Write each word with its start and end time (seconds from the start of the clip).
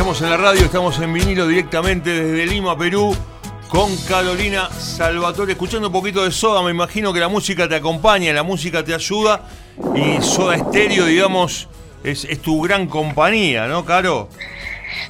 estamos 0.00 0.22
en 0.22 0.30
la 0.30 0.36
radio, 0.38 0.64
estamos 0.64 0.98
en 0.98 1.12
vinilo 1.12 1.46
directamente 1.46 2.08
desde 2.08 2.46
Lima, 2.46 2.74
Perú, 2.74 3.14
con 3.68 3.94
Carolina 4.08 4.70
Salvatore, 4.70 5.52
escuchando 5.52 5.88
un 5.88 5.92
poquito 5.92 6.24
de 6.24 6.30
Soda, 6.30 6.62
me 6.62 6.70
imagino 6.70 7.12
que 7.12 7.20
la 7.20 7.28
música 7.28 7.68
te 7.68 7.74
acompaña, 7.74 8.32
la 8.32 8.42
música 8.42 8.82
te 8.82 8.94
ayuda 8.94 9.42
y 9.94 10.22
Soda 10.22 10.56
Stereo, 10.56 11.04
digamos, 11.04 11.68
es, 12.02 12.26
tu 12.40 12.62
gran 12.62 12.86
compañía, 12.86 13.66
¿no, 13.66 13.84
Caro? 13.84 14.30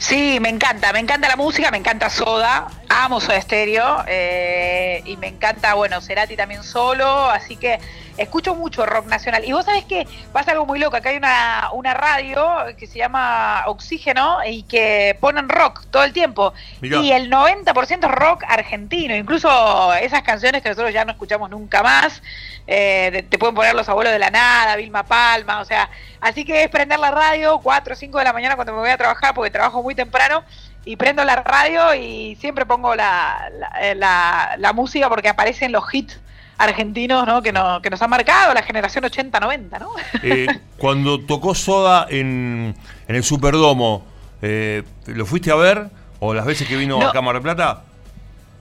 Sí, 0.00 0.38
me 0.40 0.48
encanta, 0.48 0.92
me 0.92 0.98
encanta 0.98 1.28
la 1.28 1.36
música, 1.36 1.70
me 1.70 1.78
encanta 1.78 2.10
Soda, 2.10 2.66
amo 2.88 3.20
Soda 3.20 3.40
Stereo 3.40 4.02
eh, 4.08 5.02
y 5.04 5.16
me 5.18 5.28
encanta, 5.28 5.74
bueno, 5.74 6.00
Cerati 6.00 6.34
también 6.34 6.64
solo, 6.64 7.30
así 7.30 7.54
que 7.54 7.78
escucho 8.20 8.54
mucho 8.54 8.84
rock 8.86 9.06
nacional. 9.06 9.44
Y 9.44 9.52
vos 9.52 9.64
sabés 9.64 9.84
que 9.84 10.06
pasa 10.32 10.52
algo 10.52 10.66
muy 10.66 10.78
loco, 10.78 10.96
acá 10.96 11.08
hay 11.08 11.16
una, 11.16 11.70
una 11.72 11.94
radio 11.94 12.46
que 12.78 12.86
se 12.86 12.98
llama 12.98 13.64
Oxígeno 13.66 14.38
y 14.46 14.62
que 14.64 15.16
ponen 15.20 15.48
rock 15.48 15.86
todo 15.90 16.04
el 16.04 16.12
tiempo. 16.12 16.52
Y 16.82 17.12
el 17.12 17.30
90% 17.30 18.04
es 18.04 18.10
rock 18.10 18.44
argentino, 18.46 19.16
incluso 19.16 19.94
esas 19.94 20.22
canciones 20.22 20.62
que 20.62 20.68
nosotros 20.68 20.92
ya 20.92 21.04
no 21.04 21.12
escuchamos 21.12 21.50
nunca 21.50 21.82
más, 21.82 22.22
eh, 22.66 23.24
te 23.28 23.38
pueden 23.38 23.54
poner 23.54 23.74
los 23.74 23.88
abuelos 23.88 24.12
de 24.12 24.18
la 24.18 24.30
nada, 24.30 24.76
Vilma 24.76 25.02
Palma, 25.04 25.60
o 25.60 25.64
sea, 25.64 25.90
así 26.20 26.44
que 26.44 26.64
es 26.64 26.70
prender 26.70 27.00
la 27.00 27.10
radio 27.10 27.58
4 27.62 27.94
o 27.94 27.96
5 27.96 28.18
de 28.18 28.24
la 28.24 28.32
mañana 28.32 28.54
cuando 28.54 28.74
me 28.74 28.80
voy 28.80 28.90
a 28.90 28.98
trabajar 28.98 29.34
porque 29.34 29.50
trabajo 29.50 29.82
muy 29.82 29.94
temprano 29.94 30.44
y 30.84 30.96
prendo 30.96 31.24
la 31.24 31.36
radio 31.36 31.94
y 31.94 32.36
siempre 32.36 32.66
pongo 32.66 32.94
la, 32.94 33.50
la, 33.94 34.54
la 34.58 34.72
música 34.72 35.08
porque 35.08 35.28
aparecen 35.28 35.72
los 35.72 35.84
hits 35.92 36.20
argentinos 36.60 37.26
¿no? 37.26 37.42
que, 37.42 37.52
no, 37.52 37.80
que 37.82 37.90
nos 37.90 38.00
han 38.02 38.10
marcado, 38.10 38.54
la 38.54 38.62
generación 38.62 39.04
80-90. 39.04 39.80
¿no? 39.80 39.90
Eh, 40.22 40.46
cuando 40.76 41.20
tocó 41.20 41.54
Soda 41.54 42.06
en, 42.08 42.74
en 43.08 43.16
el 43.16 43.24
Superdomo, 43.24 44.04
eh, 44.42 44.82
¿lo 45.06 45.26
fuiste 45.26 45.50
a 45.50 45.56
ver? 45.56 45.88
¿O 46.20 46.34
las 46.34 46.44
veces 46.44 46.68
que 46.68 46.76
vino 46.76 47.00
a 47.00 47.12
Cámara 47.12 47.38
de 47.38 47.42
Plata? 47.42 47.82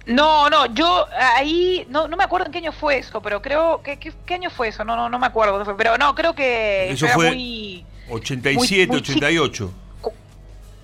No, 0.06 0.50
no, 0.50 0.66
yo 0.73 1.07
ahí, 1.35 1.85
no, 1.90 2.07
no 2.07 2.18
me 2.18 2.23
acuerdo 2.23 2.47
en 2.47 2.51
qué 2.51 2.57
año 2.59 2.72
fue 2.72 2.97
eso, 2.97 3.22
pero 3.22 3.41
creo, 3.41 3.81
que 3.84 4.00
qué, 4.00 4.34
año 4.34 4.50
fue 4.50 4.69
eso? 4.69 4.84
No, 4.84 4.96
no, 4.96 5.09
no 5.09 5.19
me 5.19 5.28
acuerdo, 5.28 5.62
pero 5.78 5.97
no, 5.97 6.16
creo 6.16 6.34
que 6.34 6.90
eso 6.90 7.07
fue 7.09 7.28
muy, 7.28 7.85
87, 8.09 8.96
88. 8.96 9.72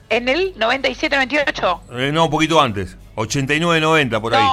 ¿En 0.09 0.29
el 0.29 0.53
97, 0.57 1.15
98? 1.15 1.81
Eh, 1.93 2.11
no, 2.13 2.25
un 2.25 2.29
poquito 2.29 2.61
antes, 2.61 2.95
89, 3.15 3.81
90, 3.81 4.21
por 4.21 4.35
ahí. 4.35 4.47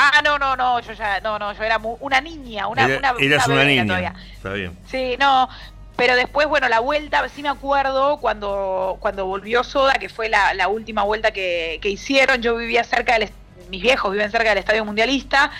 Ah, 0.00 0.22
no, 0.22 0.38
no, 0.38 0.54
no, 0.54 0.78
yo 0.78 0.92
ya, 0.92 1.18
no, 1.20 1.40
no, 1.40 1.52
yo 1.52 1.64
era 1.64 1.80
una 1.98 2.20
niña, 2.20 2.68
una, 2.68 2.86
una, 2.86 3.14
eras 3.18 3.48
una, 3.48 3.64
niña. 3.64 3.84
todavía. 3.84 4.14
Está 4.32 4.52
bien. 4.52 4.78
Sí, 4.86 5.16
no, 5.18 5.48
pero 5.96 6.14
después, 6.14 6.46
bueno, 6.46 6.68
la 6.68 6.78
vuelta, 6.78 7.28
sí 7.28 7.42
me 7.42 7.48
acuerdo 7.48 8.18
cuando, 8.18 8.96
cuando 9.00 9.26
volvió 9.26 9.64
Soda, 9.64 9.94
que 9.94 10.08
fue 10.08 10.28
la, 10.28 10.54
la 10.54 10.68
última 10.68 11.02
vuelta 11.02 11.32
que, 11.32 11.80
que, 11.82 11.88
hicieron, 11.88 12.40
yo 12.42 12.54
vivía 12.54 12.84
cerca 12.84 13.18
del, 13.18 13.28
mis 13.70 13.82
viejos 13.82 14.12
viven 14.12 14.30
cerca 14.30 14.50
del 14.50 14.58
Estadio 14.58 14.84
Mundialista, 14.84 15.50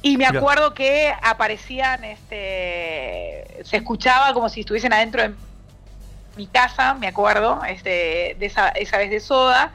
y 0.00 0.16
me 0.16 0.24
acuerdo 0.24 0.72
que 0.72 1.12
aparecían, 1.22 2.02
este, 2.04 3.62
se 3.62 3.76
escuchaba 3.76 4.32
como 4.32 4.48
si 4.48 4.60
estuviesen 4.60 4.94
adentro 4.94 5.20
de 5.20 5.34
mi 6.38 6.46
casa, 6.46 6.94
me 6.94 7.08
acuerdo, 7.08 7.62
este, 7.68 8.36
de 8.38 8.46
esa, 8.46 8.68
esa 8.70 8.96
vez 8.96 9.10
de 9.10 9.20
Soda, 9.20 9.74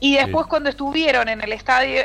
y 0.00 0.16
después 0.16 0.46
cuando 0.46 0.70
estuvieron 0.70 1.28
en 1.28 1.42
el 1.42 1.52
estadio, 1.52 2.00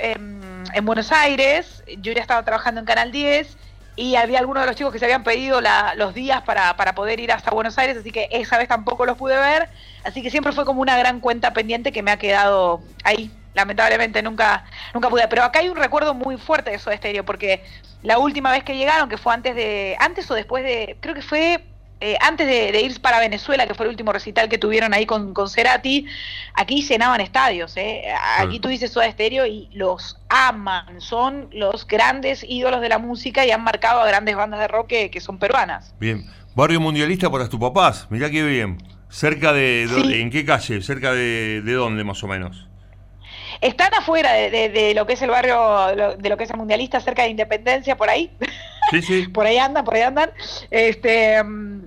en 0.77 0.85
Buenos 0.85 1.11
Aires, 1.11 1.83
yo 2.01 2.13
ya 2.13 2.21
estaba 2.21 2.43
trabajando 2.43 2.79
en 2.79 2.85
Canal 2.85 3.11
10 3.11 3.57
y 3.95 4.15
había 4.15 4.37
algunos 4.37 4.61
de 4.61 4.67
los 4.67 4.75
chicos 4.75 4.93
que 4.93 4.99
se 4.99 5.05
habían 5.05 5.23
pedido 5.23 5.59
los 5.95 6.13
días 6.13 6.43
para, 6.43 6.77
para, 6.77 6.93
poder 6.93 7.19
ir 7.19 7.31
hasta 7.31 7.49
Buenos 7.49 7.75
Aires, 7.79 7.97
así 7.97 8.11
que 8.11 8.27
esa 8.31 8.59
vez 8.59 8.67
tampoco 8.67 9.07
los 9.07 9.17
pude 9.17 9.35
ver, 9.35 9.69
así 10.03 10.21
que 10.21 10.29
siempre 10.29 10.53
fue 10.53 10.65
como 10.65 10.81
una 10.81 10.95
gran 10.95 11.19
cuenta 11.19 11.51
pendiente 11.51 11.91
que 11.91 12.03
me 12.03 12.11
ha 12.11 12.17
quedado 12.17 12.81
ahí. 13.03 13.31
Lamentablemente 13.55 14.21
nunca, 14.21 14.65
nunca 14.93 15.09
pude. 15.09 15.27
Pero 15.27 15.43
acá 15.43 15.59
hay 15.59 15.69
un 15.69 15.77
recuerdo 15.77 16.13
muy 16.13 16.37
fuerte 16.37 16.69
de 16.69 16.75
eso 16.75 16.91
de 16.91 16.97
estéreo, 16.97 17.25
porque 17.25 17.63
la 18.03 18.19
última 18.19 18.51
vez 18.51 18.63
que 18.63 18.77
llegaron, 18.77 19.09
que 19.09 19.17
fue 19.17 19.33
antes 19.33 19.55
de, 19.55 19.97
antes 19.99 20.29
o 20.29 20.35
después 20.35 20.63
de, 20.63 20.95
creo 20.99 21.15
que 21.15 21.23
fue 21.23 21.65
eh, 21.99 22.15
antes 22.21 22.45
de, 22.45 22.79
ir 22.81 23.01
para 23.01 23.19
Venezuela, 23.19 23.65
que 23.65 23.73
fue 23.73 23.85
el 23.85 23.89
último 23.89 24.13
recital 24.13 24.49
que 24.49 24.57
tuvieron 24.57 24.93
ahí 24.93 25.05
con, 25.05 25.33
con 25.33 25.49
Cerati, 25.49 26.05
aquí 26.53 26.81
llenaban 26.83 27.21
estadios. 27.21 27.75
¿eh? 27.75 28.03
Aquí 28.37 28.59
tú 28.59 28.67
dices 28.67 28.91
Soda 28.91 29.07
Estéreo 29.07 29.47
y 29.47 29.69
los 29.73 30.19
aman, 30.29 31.01
son 31.01 31.49
los 31.51 31.87
grandes 31.87 32.45
ídolos 32.47 32.81
de 32.81 32.89
la 32.89 32.99
música 32.99 33.45
y 33.45 33.51
han 33.51 33.63
marcado 33.63 34.01
a 34.01 34.07
grandes 34.07 34.35
bandas 34.35 34.59
de 34.59 34.67
rock 34.67 34.87
que, 34.87 35.21
son 35.21 35.39
peruanas. 35.39 35.95
Bien, 35.99 36.25
barrio 36.55 36.79
mundialista 36.79 37.31
para 37.31 37.49
tus 37.49 37.59
papás, 37.59 38.07
mirá 38.11 38.29
qué 38.29 38.43
bien. 38.43 38.77
¿Cerca 39.09 39.53
de, 39.53 39.83
en 40.21 40.29
qué 40.29 40.45
calle? 40.45 40.81
¿Cerca 40.81 41.13
de, 41.13 41.61
de 41.63 41.73
dónde 41.73 42.03
más 42.03 42.21
o 42.23 42.27
menos? 42.27 42.66
Están 43.61 43.93
afuera 43.93 44.33
de, 44.33 44.93
lo 44.95 45.05
que 45.05 45.13
es 45.13 45.21
el 45.21 45.29
barrio, 45.29 46.15
de 46.17 46.29
lo 46.29 46.37
que 46.37 46.43
es 46.43 46.49
el 46.49 46.57
mundialista, 46.57 46.99
cerca 46.99 47.23
de 47.23 47.29
Independencia, 47.29 47.95
por 47.95 48.09
ahí. 48.09 48.31
Sí, 48.91 49.01
sí. 49.01 49.27
por 49.33 49.45
ahí 49.45 49.57
andan, 49.57 49.83
por 49.83 49.95
ahí 49.95 50.01
andan. 50.01 50.31
Este, 50.69 51.43
mm, 51.43 51.85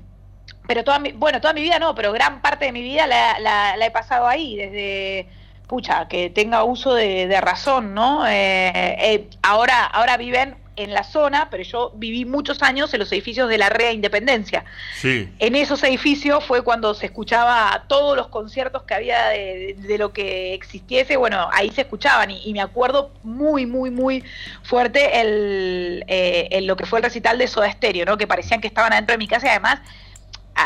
pero 0.66 0.84
toda 0.84 0.98
mi, 0.98 1.12
bueno, 1.12 1.40
toda 1.40 1.52
mi 1.52 1.62
vida 1.62 1.78
no, 1.78 1.94
pero 1.94 2.12
gran 2.12 2.40
parte 2.42 2.66
de 2.66 2.72
mi 2.72 2.82
vida 2.82 3.06
la, 3.06 3.74
he 3.84 3.90
pasado 3.90 4.26
ahí, 4.26 4.56
desde, 4.56 5.28
pucha, 5.66 6.08
que 6.08 6.30
tenga 6.30 6.64
uso 6.64 6.94
de, 6.94 7.40
razón, 7.40 7.94
¿no? 7.94 8.26
Eh, 8.26 8.70
eh, 8.98 9.28
ahora, 9.42 9.84
ahora 9.86 10.16
viven 10.16 10.56
en 10.82 10.94
la 10.94 11.04
zona, 11.04 11.48
pero 11.50 11.62
yo 11.62 11.92
viví 11.94 12.24
muchos 12.24 12.62
años 12.62 12.92
en 12.94 13.00
los 13.00 13.12
edificios 13.12 13.48
de 13.48 13.58
la 13.58 13.68
REA 13.68 13.92
Independencia. 13.92 14.64
Sí. 14.96 15.28
En 15.38 15.54
esos 15.54 15.82
edificios 15.82 16.44
fue 16.44 16.62
cuando 16.62 16.94
se 16.94 17.06
escuchaba 17.06 17.84
todos 17.88 18.16
los 18.16 18.28
conciertos 18.28 18.82
que 18.84 18.94
había 18.94 19.28
de, 19.28 19.96
lo 19.98 20.12
que 20.12 20.54
existiese, 20.54 21.16
bueno, 21.16 21.48
ahí 21.52 21.70
se 21.70 21.82
escuchaban 21.82 22.30
y, 22.30 22.52
me 22.52 22.60
acuerdo 22.60 23.10
muy, 23.22 23.66
muy, 23.66 23.90
muy 23.90 24.24
fuerte 24.62 25.20
el, 25.20 26.04
eh, 26.08 26.60
lo 26.62 26.76
que 26.76 26.86
fue 26.86 26.98
el 26.98 27.04
recital 27.04 27.38
de 27.38 27.46
Soda 27.46 27.70
Stereo, 27.70 28.04
¿no? 28.04 28.18
Que 28.18 28.26
parecían 28.26 28.60
que 28.60 28.66
estaban 28.66 28.92
adentro 28.92 29.14
de 29.14 29.18
mi 29.18 29.28
casa 29.28 29.46
y 29.46 29.50
además 29.50 29.80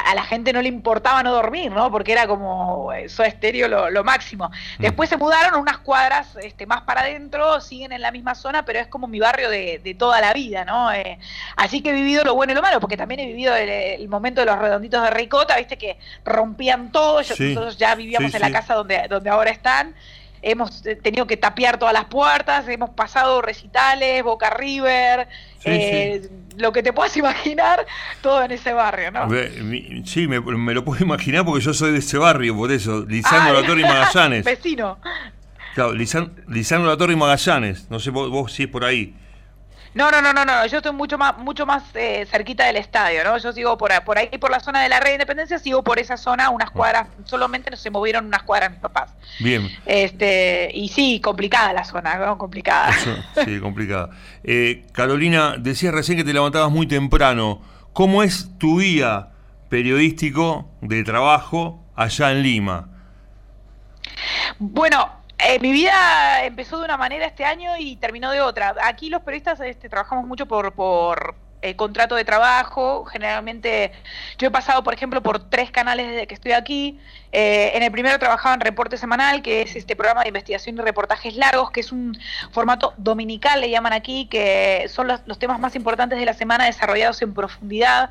a, 0.05 0.15
la 0.15 0.25
gente 0.25 0.53
no 0.53 0.63
le 0.63 0.69
importaba 0.69 1.23
no 1.23 1.33
dormir, 1.33 1.71
¿no? 1.71 1.91
Porque 1.91 2.13
era 2.13 2.27
como 2.27 2.93
eso 2.93 3.23
estéreo 3.23 3.69
lo, 3.69 4.05
máximo. 4.05 4.51
Mm. 4.79 4.83
Después 4.83 5.09
se 5.09 5.17
mudaron 5.17 5.61
unas 5.61 5.79
cuadras 5.79 6.37
este, 6.43 6.67
más 6.67 6.83
para 6.83 7.03
adentro, 7.03 7.61
siguen 7.61 7.93
en 7.93 8.01
la 8.01 8.11
misma 8.11 8.35
zona, 8.35 8.65
pero 8.65 8.79
es 8.79 8.87
como 8.87 9.07
mi 9.07 9.21
barrio 9.21 9.51
de, 9.51 9.97
toda 9.99 10.21
la 10.21 10.33
vida, 10.33 10.65
¿no? 10.65 10.93
Eh, 10.93 11.19
así 11.57 11.81
que 11.81 11.91
he 11.91 11.93
vivido 11.93 12.25
lo 12.25 12.35
bueno 12.35 12.53
y 12.53 12.57
lo 12.57 12.63
malo, 12.63 12.81
porque 12.81 12.97
también 12.97 13.21
he 13.21 13.27
vivido 13.27 13.55
el, 13.55 14.09
momento 14.09 14.41
de 14.41 14.47
los 14.47 14.59
redonditos 14.59 15.03
de 15.03 15.11
ricota, 15.11 15.57
viste 15.57 15.79
que 15.79 15.99
rompían 16.25 16.93
todo, 16.93 17.19
nosotros 17.19 17.77
ya 17.79 17.95
vivíamos 17.95 18.35
en 18.35 18.41
la 18.41 18.53
casa 18.53 18.75
donde, 18.75 19.07
donde 19.09 19.31
ahora 19.31 19.51
están 19.51 19.95
hemos 20.45 20.85
eh, 20.87 20.97
tenido 20.97 21.27
que 21.27 21.37
tapiar 21.37 21.79
todas 21.79 21.95
las 21.95 22.05
puertas, 22.05 22.69
hemos 22.69 22.91
pasado 22.91 23.43
recitales, 23.43 24.23
Boca 24.23 24.51
River, 24.51 25.27
eh, 25.65 26.29
lo 26.57 26.73
que 26.73 26.83
te 26.83 26.93
puedas 26.93 27.17
imaginar, 27.17 27.87
todo 28.21 28.43
en 28.45 28.53
ese 28.53 28.73
barrio, 28.73 29.11
¿no? 29.11 29.29
Sí, 30.05 30.29
me, 30.29 30.41
lo 30.75 30.85
puedo 30.85 31.03
imaginar 31.03 31.45
porque 31.45 31.65
yo 31.65 31.73
soy 31.73 31.93
de 31.93 31.99
ese 31.99 32.19
barrio, 32.19 32.55
por 32.55 32.71
eso, 32.71 33.05
Lisandro 33.07 33.61
La 33.61 33.67
Torre 33.67 33.81
y 33.81 33.85
Magallanes. 33.85 34.45
Vecino. 34.45 34.99
Claro, 35.75 35.93
Lisandro 35.95 36.87
La 36.87 36.97
Torre 36.97 37.15
y 37.15 37.17
Magallanes, 37.17 37.91
no 37.91 37.99
sé 37.99 38.11
vos, 38.11 38.31
vos 38.31 38.53
si 38.53 38.65
es 38.65 38.69
por 38.69 38.85
ahí. 38.85 39.15
No, 39.95 40.11
no, 40.11 40.21
no, 40.21 40.33
no, 40.33 40.45
no, 40.45 40.67
yo 40.67 40.79
estoy 40.79 40.93
mucho 40.93 41.17
más, 41.17 41.39
mucho 41.39 41.67
más 41.67 41.85
eh, 41.95 42.27
cerquita 42.29 42.67
del 42.67 42.77
estadio, 42.77 43.23
¿no? 43.23 43.39
Yo 43.39 43.53
sigo 43.53 43.79
por, 43.79 43.93
por 44.05 44.19
ahí, 44.19 44.29
por 44.39 44.51
la 44.51 44.59
zona 44.59 44.83
de 44.83 44.89
la 44.89 44.99
Red 44.99 45.11
de 45.11 45.15
Independencia, 45.15 45.59
sigo 45.61 45.85
por 45.85 46.01
esa 46.01 46.17
zona, 46.17 46.51
unas 46.51 46.71
ah. 46.71 46.73
cuadras, 46.73 47.09
solamente 47.25 47.77
se 47.77 47.91
movieron 47.91 48.27
unas 48.27 48.43
cuadras 48.43 48.73
mis 48.73 48.81
papás. 48.81 49.13
Bien. 49.39 49.71
Este, 49.87 50.69
y 50.75 50.89
sí, 50.89 51.21
complicada 51.21 51.73
la 51.73 51.85
zona, 51.85 52.17
¿no? 52.17 52.37
Complicada. 52.37 52.93
sí, 53.45 53.61
complicada. 53.61 54.11
Eh, 54.43 54.85
Carolina, 54.93 55.55
decías 55.59 55.95
recién 55.95 56.19
que 56.19 56.25
te 56.25 56.33
levantabas 56.33 56.73
muy 56.73 56.89
temprano. 56.89 57.63
¿Cómo 57.93 58.25
es 58.25 58.51
tu 58.59 58.81
día 58.81 59.29
periodístico 59.69 60.69
de 60.81 61.05
trabajo 61.05 61.85
allá 61.95 62.33
en 62.33 62.43
Lima? 62.43 62.89
Bueno, 64.59 65.24
eh, 65.39 65.59
mi 65.61 65.73
vida 65.73 66.45
empezó 66.45 66.79
de 66.79 66.85
una 66.85 66.97
manera 66.97 67.27
este 67.27 67.45
año 67.45 67.77
y 67.79 67.97
terminó 67.97 68.31
de 68.31 68.41
otra. 68.41 68.75
Aquí 68.83 69.11
los 69.11 69.23
periodistas 69.23 69.61
este, 69.61 69.89
trabajamos 69.89 70.27
mucho 70.27 70.47
por, 70.47 70.73
por 70.73 71.35
eh, 71.63 71.77
contrato 71.77 72.15
de 72.15 72.25
trabajo. 72.25 73.05
Generalmente 73.07 73.93
yo 74.39 74.49
he 74.49 74.51
pasado, 74.51 74.85
por 74.85 74.95
ejemplo, 74.95 75.23
por 75.23 75.51
tres 75.51 75.71
canales 75.71 76.09
desde 76.11 76.27
que 76.27 76.35
estoy 76.35 76.53
aquí. 76.53 77.01
Eh, 77.33 77.73
en 77.75 77.83
el 77.83 77.91
primero 77.91 78.19
trabajaba 78.19 78.55
en 78.55 78.61
Reporte 78.61 78.97
Semanal, 78.97 79.43
que 79.43 79.63
es 79.63 79.75
este 79.75 79.97
programa 79.97 80.23
de 80.23 80.29
investigación 80.29 80.77
y 80.77 80.83
reportajes 80.83 81.37
largos, 81.37 81.71
que 81.71 81.81
es 81.81 81.91
un 81.91 82.17
formato 82.53 82.95
dominical, 82.97 83.61
le 83.61 83.71
llaman 83.71 83.93
aquí, 83.93 84.27
que 84.27 84.87
son 84.89 85.09
los, 85.09 85.21
los 85.27 85.39
temas 85.39 85.59
más 85.59 85.75
importantes 85.75 86.19
de 86.19 86.27
la 86.27 86.35
semana 86.35 86.67
desarrollados 86.67 87.23
en 87.23 87.35
profundidad. 87.35 88.11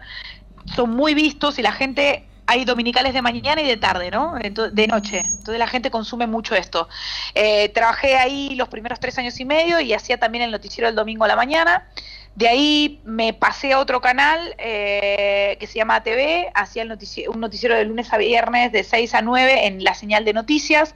Son 0.76 0.90
muy 0.90 1.14
vistos 1.14 1.60
y 1.60 1.62
la 1.62 1.74
gente 1.74 2.26
hay 2.54 2.66
dominicales 2.66 3.16
de 3.16 3.22
mañana 3.24 3.62
y 3.62 3.68
de 3.68 3.78
tarde, 3.78 4.12
¿no? 4.12 4.36
De 4.36 4.88
noche. 4.88 5.24
Entonces 5.26 5.58
la 5.58 5.68
gente 5.68 5.90
consume 5.90 6.28
mucho 6.28 6.54
esto. 6.56 6.88
Eh, 7.34 7.70
trabajé 7.70 8.16
ahí 8.16 8.54
los 8.56 8.68
primeros 8.68 9.00
tres 9.00 9.18
años 9.18 9.40
y 9.40 9.46
medio 9.46 9.80
y 9.80 9.94
hacía 9.94 10.20
también 10.20 10.44
el 10.44 10.52
noticiero 10.52 10.88
el 10.88 10.96
domingo 10.96 11.26
a 11.26 11.28
la 11.28 11.36
mañana. 11.36 11.88
De 12.36 12.48
ahí 12.48 13.02
me 13.06 13.34
pasé 13.34 13.74
a 13.74 13.80
otro 13.80 14.02
canal 14.02 14.56
eh, 14.60 15.58
que 15.60 15.66
se 15.66 15.76
llama 15.76 16.04
TV, 16.04 16.52
hacía 16.54 16.84
un 16.84 17.40
noticiero 17.40 17.76
de 17.76 17.86
lunes 17.86 18.14
a 18.14 18.18
viernes 18.18 18.72
de 18.72 18.84
6 18.84 19.16
a 19.16 19.22
9 19.24 19.66
en 19.66 19.84
la 19.84 19.96
señal 19.96 20.24
de 20.24 20.34
noticias 20.34 20.96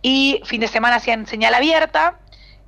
y 0.00 0.40
fin 0.44 0.60
de 0.60 0.68
semana 0.68 0.96
hacían 0.96 1.26
señal 1.26 1.54
abierta, 1.54 2.18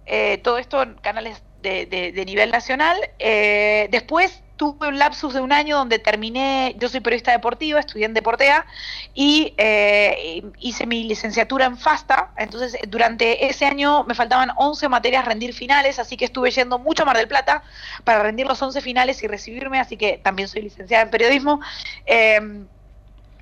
eh, 0.04 0.38
todo 0.42 0.58
esto 0.58 0.82
en 0.82 0.94
canales 0.94 1.42
de, 1.62 2.24
nivel 2.26 2.50
nacional. 2.50 2.98
Después 3.18 4.42
tuve 4.60 4.88
un 4.88 4.98
lapsus 4.98 5.32
de 5.32 5.40
un 5.40 5.52
año 5.52 5.78
donde 5.78 5.98
terminé, 5.98 6.76
yo 6.78 6.90
soy 6.90 7.00
periodista 7.00 7.32
deportiva, 7.32 7.80
estudié 7.80 8.04
en 8.04 8.12
Deportea 8.12 8.66
y 9.14 9.54
eh, 9.56 10.42
hice 10.58 10.84
mi 10.86 11.04
licenciatura 11.04 11.64
en 11.64 11.78
FASTA, 11.78 12.32
entonces 12.36 12.76
durante 12.86 13.46
ese 13.46 13.64
año 13.64 14.04
me 14.04 14.14
faltaban 14.14 14.50
11 14.56 14.90
materias 14.90 15.24
rendir 15.24 15.54
finales, 15.54 15.98
así 15.98 16.18
que 16.18 16.26
estuve 16.26 16.50
yendo 16.50 16.78
mucho 16.78 17.04
a 17.04 17.06
Mar 17.06 17.16
del 17.16 17.26
Plata 17.26 17.62
para 18.04 18.22
rendir 18.22 18.46
los 18.46 18.60
11 18.60 18.82
finales 18.82 19.22
y 19.22 19.28
recibirme, 19.28 19.80
así 19.80 19.96
que 19.96 20.20
también 20.22 20.46
soy 20.46 20.60
licenciada 20.60 21.04
en 21.04 21.10
periodismo. 21.10 21.60
Em, 22.04 22.66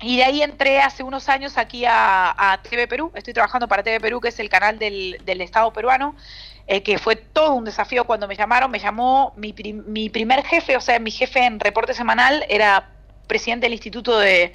y 0.01 0.17
de 0.17 0.23
ahí 0.23 0.41
entré 0.41 0.79
hace 0.79 1.03
unos 1.03 1.27
años 1.29 1.57
aquí 1.57 1.83
a, 1.87 2.59
TV 2.63 2.87
Perú, 2.87 3.11
estoy 3.15 3.33
trabajando 3.33 3.67
para 3.67 3.83
TV 3.83 3.99
Perú, 3.99 4.21
que 4.21 4.29
es 4.29 4.39
el 4.39 4.49
canal 4.49 4.79
del, 4.79 5.19
del 5.25 5.41
Estado 5.41 5.71
peruano, 5.73 6.15
eh, 6.67 6.83
que 6.83 6.97
fue 6.99 7.15
todo 7.15 7.53
un 7.53 7.65
desafío 7.65 8.05
cuando 8.05 8.27
me 8.27 8.35
llamaron. 8.35 8.69
Me 8.69 8.79
llamó 8.79 9.33
mi, 9.35 9.53
mi 9.53 10.09
primer 10.09 10.43
jefe, 10.45 10.77
o 10.77 10.81
sea, 10.81 10.99
mi 10.99 11.11
jefe 11.11 11.43
en 11.45 11.59
reporte 11.59 11.93
semanal 11.93 12.45
era 12.47 12.89
presidente 13.27 13.65
del 13.65 13.73
Instituto 13.73 14.19
de, 14.19 14.53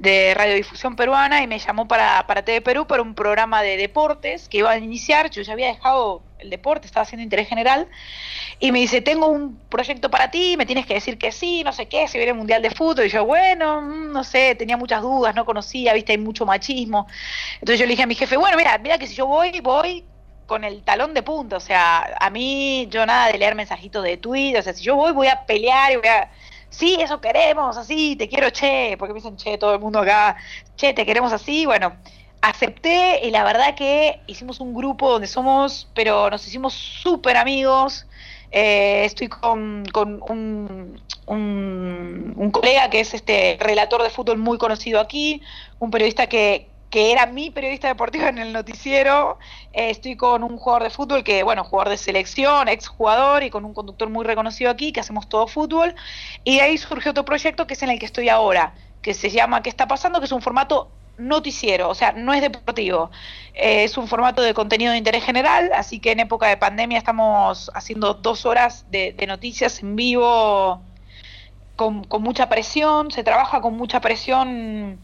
Radiodifusión 0.00 0.96
Peruana 0.96 1.42
y 1.42 1.46
me 1.46 1.58
llamó 1.58 1.88
para, 1.88 2.26
para 2.26 2.44
TV 2.44 2.60
Perú 2.60 2.86
para 2.86 3.02
un 3.02 3.14
programa 3.14 3.62
de 3.62 3.76
deportes 3.76 4.48
que 4.48 4.58
iba 4.58 4.70
a 4.70 4.78
iniciar. 4.78 5.30
Yo 5.30 5.42
ya 5.42 5.52
había 5.52 5.68
dejado 5.68 6.22
el 6.38 6.50
deporte, 6.50 6.86
estaba 6.86 7.02
haciendo 7.02 7.22
interés 7.22 7.48
general. 7.48 7.88
Y 8.60 8.72
me 8.72 8.80
dice, 8.80 9.00
tengo 9.00 9.28
un 9.28 9.56
proyecto 9.68 10.10
para 10.10 10.30
ti, 10.30 10.56
me 10.56 10.66
tienes 10.66 10.86
que 10.86 10.94
decir 10.94 11.18
que 11.18 11.32
sí, 11.32 11.62
no 11.64 11.72
sé 11.72 11.86
qué, 11.86 12.08
si 12.08 12.18
viene 12.18 12.32
el 12.32 12.38
Mundial 12.38 12.62
de 12.62 12.70
Fútbol. 12.70 13.06
Y 13.06 13.08
yo, 13.08 13.24
bueno, 13.24 13.82
mm, 13.82 14.12
no 14.12 14.24
sé, 14.24 14.54
tenía 14.54 14.76
muchas 14.76 15.02
dudas, 15.02 15.34
no 15.34 15.44
conocía, 15.44 15.92
viste, 15.94 16.12
hay 16.12 16.18
mucho 16.18 16.46
machismo. 16.46 17.06
Entonces 17.54 17.80
yo 17.80 17.86
le 17.86 17.90
dije 17.90 18.02
a 18.04 18.06
mi 18.06 18.14
jefe, 18.14 18.36
bueno, 18.36 18.56
mira, 18.56 18.78
mira 18.78 18.98
que 18.98 19.06
si 19.06 19.14
yo 19.14 19.26
voy, 19.26 19.60
voy 19.60 20.04
con 20.46 20.64
el 20.64 20.82
talón 20.82 21.12
de 21.12 21.22
punta, 21.22 21.56
o 21.56 21.60
sea, 21.60 22.16
a 22.18 22.30
mí 22.30 22.88
yo 22.90 23.04
nada 23.04 23.30
de 23.30 23.38
leer 23.38 23.54
mensajitos 23.54 24.02
de 24.02 24.16
Twitter, 24.16 24.60
o 24.60 24.62
sea, 24.62 24.72
si 24.72 24.82
yo 24.82 24.96
voy, 24.96 25.12
voy 25.12 25.28
a 25.28 25.44
pelear 25.44 25.92
y 25.92 25.96
voy 25.96 26.08
a... 26.08 26.30
Sí, 26.70 26.98
eso 27.00 27.20
queremos, 27.20 27.76
así, 27.76 28.16
te 28.16 28.28
quiero, 28.28 28.50
che, 28.50 28.96
porque 28.98 29.14
me 29.14 29.20
dicen, 29.20 29.36
che, 29.36 29.58
todo 29.58 29.74
el 29.74 29.80
mundo 29.80 30.00
acá, 30.00 30.36
che, 30.76 30.92
te 30.92 31.06
queremos 31.06 31.32
así, 31.32 31.66
bueno, 31.66 31.96
acepté 32.40 33.26
y 33.26 33.30
la 33.30 33.44
verdad 33.44 33.74
que 33.74 34.20
hicimos 34.26 34.60
un 34.60 34.74
grupo 34.74 35.10
donde 35.10 35.26
somos, 35.26 35.88
pero 35.94 36.30
nos 36.30 36.46
hicimos 36.46 36.74
súper 36.74 37.36
amigos, 37.36 38.06
eh, 38.50 39.04
estoy 39.04 39.28
con, 39.28 39.84
con 39.92 40.22
un, 40.28 41.00
un, 41.26 42.34
un, 42.36 42.50
colega 42.50 42.88
que 42.90 43.00
es 43.00 43.12
este 43.12 43.58
relator 43.60 44.02
de 44.02 44.10
fútbol 44.10 44.38
muy 44.38 44.58
conocido 44.58 45.00
aquí, 45.00 45.42
un 45.78 45.90
periodista 45.90 46.28
que, 46.28 46.68
que 46.90 47.12
era 47.12 47.26
mi 47.26 47.50
periodista 47.50 47.88
deportivo 47.88 48.26
en 48.26 48.38
el 48.38 48.52
noticiero. 48.52 49.38
Eh, 49.72 49.90
estoy 49.90 50.16
con 50.16 50.42
un 50.42 50.56
jugador 50.56 50.84
de 50.84 50.90
fútbol 50.90 51.22
que, 51.22 51.42
bueno, 51.42 51.64
jugador 51.64 51.90
de 51.90 51.96
selección, 51.96 52.68
ex 52.68 52.88
jugador 52.88 53.42
y 53.42 53.50
con 53.50 53.64
un 53.64 53.74
conductor 53.74 54.08
muy 54.08 54.24
reconocido 54.24 54.70
aquí, 54.70 54.92
que 54.92 55.00
hacemos 55.00 55.28
todo 55.28 55.46
fútbol. 55.46 55.94
Y 56.44 56.56
de 56.56 56.62
ahí 56.62 56.78
surgió 56.78 57.10
otro 57.10 57.24
proyecto 57.24 57.66
que 57.66 57.74
es 57.74 57.82
en 57.82 57.90
el 57.90 57.98
que 57.98 58.06
estoy 58.06 58.28
ahora, 58.28 58.74
que 59.02 59.14
se 59.14 59.30
llama 59.30 59.62
¿Qué 59.62 59.68
está 59.70 59.86
pasando? 59.86 60.20
que 60.20 60.26
es 60.26 60.32
un 60.32 60.42
formato 60.42 60.90
noticiero, 61.18 61.88
o 61.90 61.94
sea, 61.94 62.12
no 62.12 62.32
es 62.32 62.40
deportivo. 62.40 63.10
Eh, 63.54 63.84
es 63.84 63.98
un 63.98 64.08
formato 64.08 64.40
de 64.40 64.54
contenido 64.54 64.92
de 64.92 64.98
interés 64.98 65.24
general, 65.24 65.70
así 65.74 65.98
que 65.98 66.12
en 66.12 66.20
época 66.20 66.46
de 66.46 66.56
pandemia 66.56 66.96
estamos 66.96 67.70
haciendo 67.74 68.14
dos 68.14 68.46
horas 68.46 68.86
de, 68.90 69.14
noticias 69.26 69.82
en 69.82 69.96
vivo 69.96 70.80
con, 71.76 72.04
con 72.04 72.22
mucha 72.22 72.48
presión, 72.48 73.10
se 73.10 73.24
trabaja 73.24 73.60
con 73.60 73.76
mucha 73.76 74.00
presión 74.00 75.00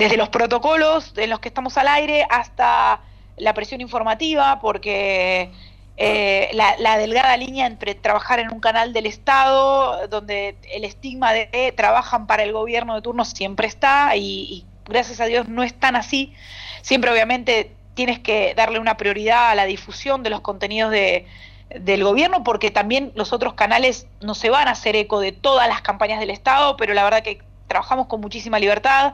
desde 0.00 0.16
los 0.16 0.30
protocolos 0.30 1.12
en 1.16 1.28
los 1.28 1.40
que 1.40 1.48
estamos 1.48 1.76
al 1.76 1.86
aire 1.86 2.26
hasta 2.30 3.00
la 3.36 3.52
presión 3.52 3.82
informativa, 3.82 4.58
porque 4.58 5.50
eh, 5.98 6.50
la, 6.54 6.96
delgada 6.96 7.36
línea 7.36 7.66
entre 7.66 7.94
trabajar 7.94 8.40
en 8.40 8.50
un 8.50 8.60
canal 8.60 8.94
del 8.94 9.04
Estado, 9.04 10.08
donde 10.08 10.56
el 10.72 10.84
estigma 10.84 11.34
de 11.34 11.50
que 11.50 11.72
trabajan 11.72 12.26
para 12.26 12.44
el 12.44 12.52
gobierno 12.52 12.94
de 12.94 13.02
turno 13.02 13.26
siempre 13.26 13.66
está, 13.66 14.16
y, 14.16 14.64
gracias 14.86 15.20
a 15.20 15.26
Dios 15.26 15.48
no 15.48 15.62
es 15.62 15.74
tan 15.74 15.96
así. 15.96 16.32
Siempre 16.80 17.10
obviamente 17.10 17.76
tienes 17.92 18.18
que 18.20 18.54
darle 18.54 18.78
una 18.78 18.96
prioridad 18.96 19.50
a 19.50 19.54
la 19.54 19.66
difusión 19.66 20.22
de 20.22 20.30
los 20.30 20.40
contenidos 20.40 20.90
de, 20.90 21.26
del 21.68 22.02
gobierno, 22.04 22.42
porque 22.42 22.70
también 22.70 23.12
los 23.14 23.34
otros 23.34 23.52
canales 23.52 24.06
no 24.22 24.34
se 24.34 24.48
van 24.48 24.66
a 24.66 24.70
hacer 24.70 24.96
eco 24.96 25.20
de 25.20 25.32
todas 25.32 25.68
las 25.68 25.82
campañas 25.82 26.20
del 26.20 26.30
Estado, 26.30 26.78
pero 26.78 26.94
la 26.94 27.04
verdad 27.04 27.22
que 27.22 27.42
trabajamos 27.68 28.06
con 28.06 28.22
muchísima 28.22 28.58
libertad. 28.58 29.12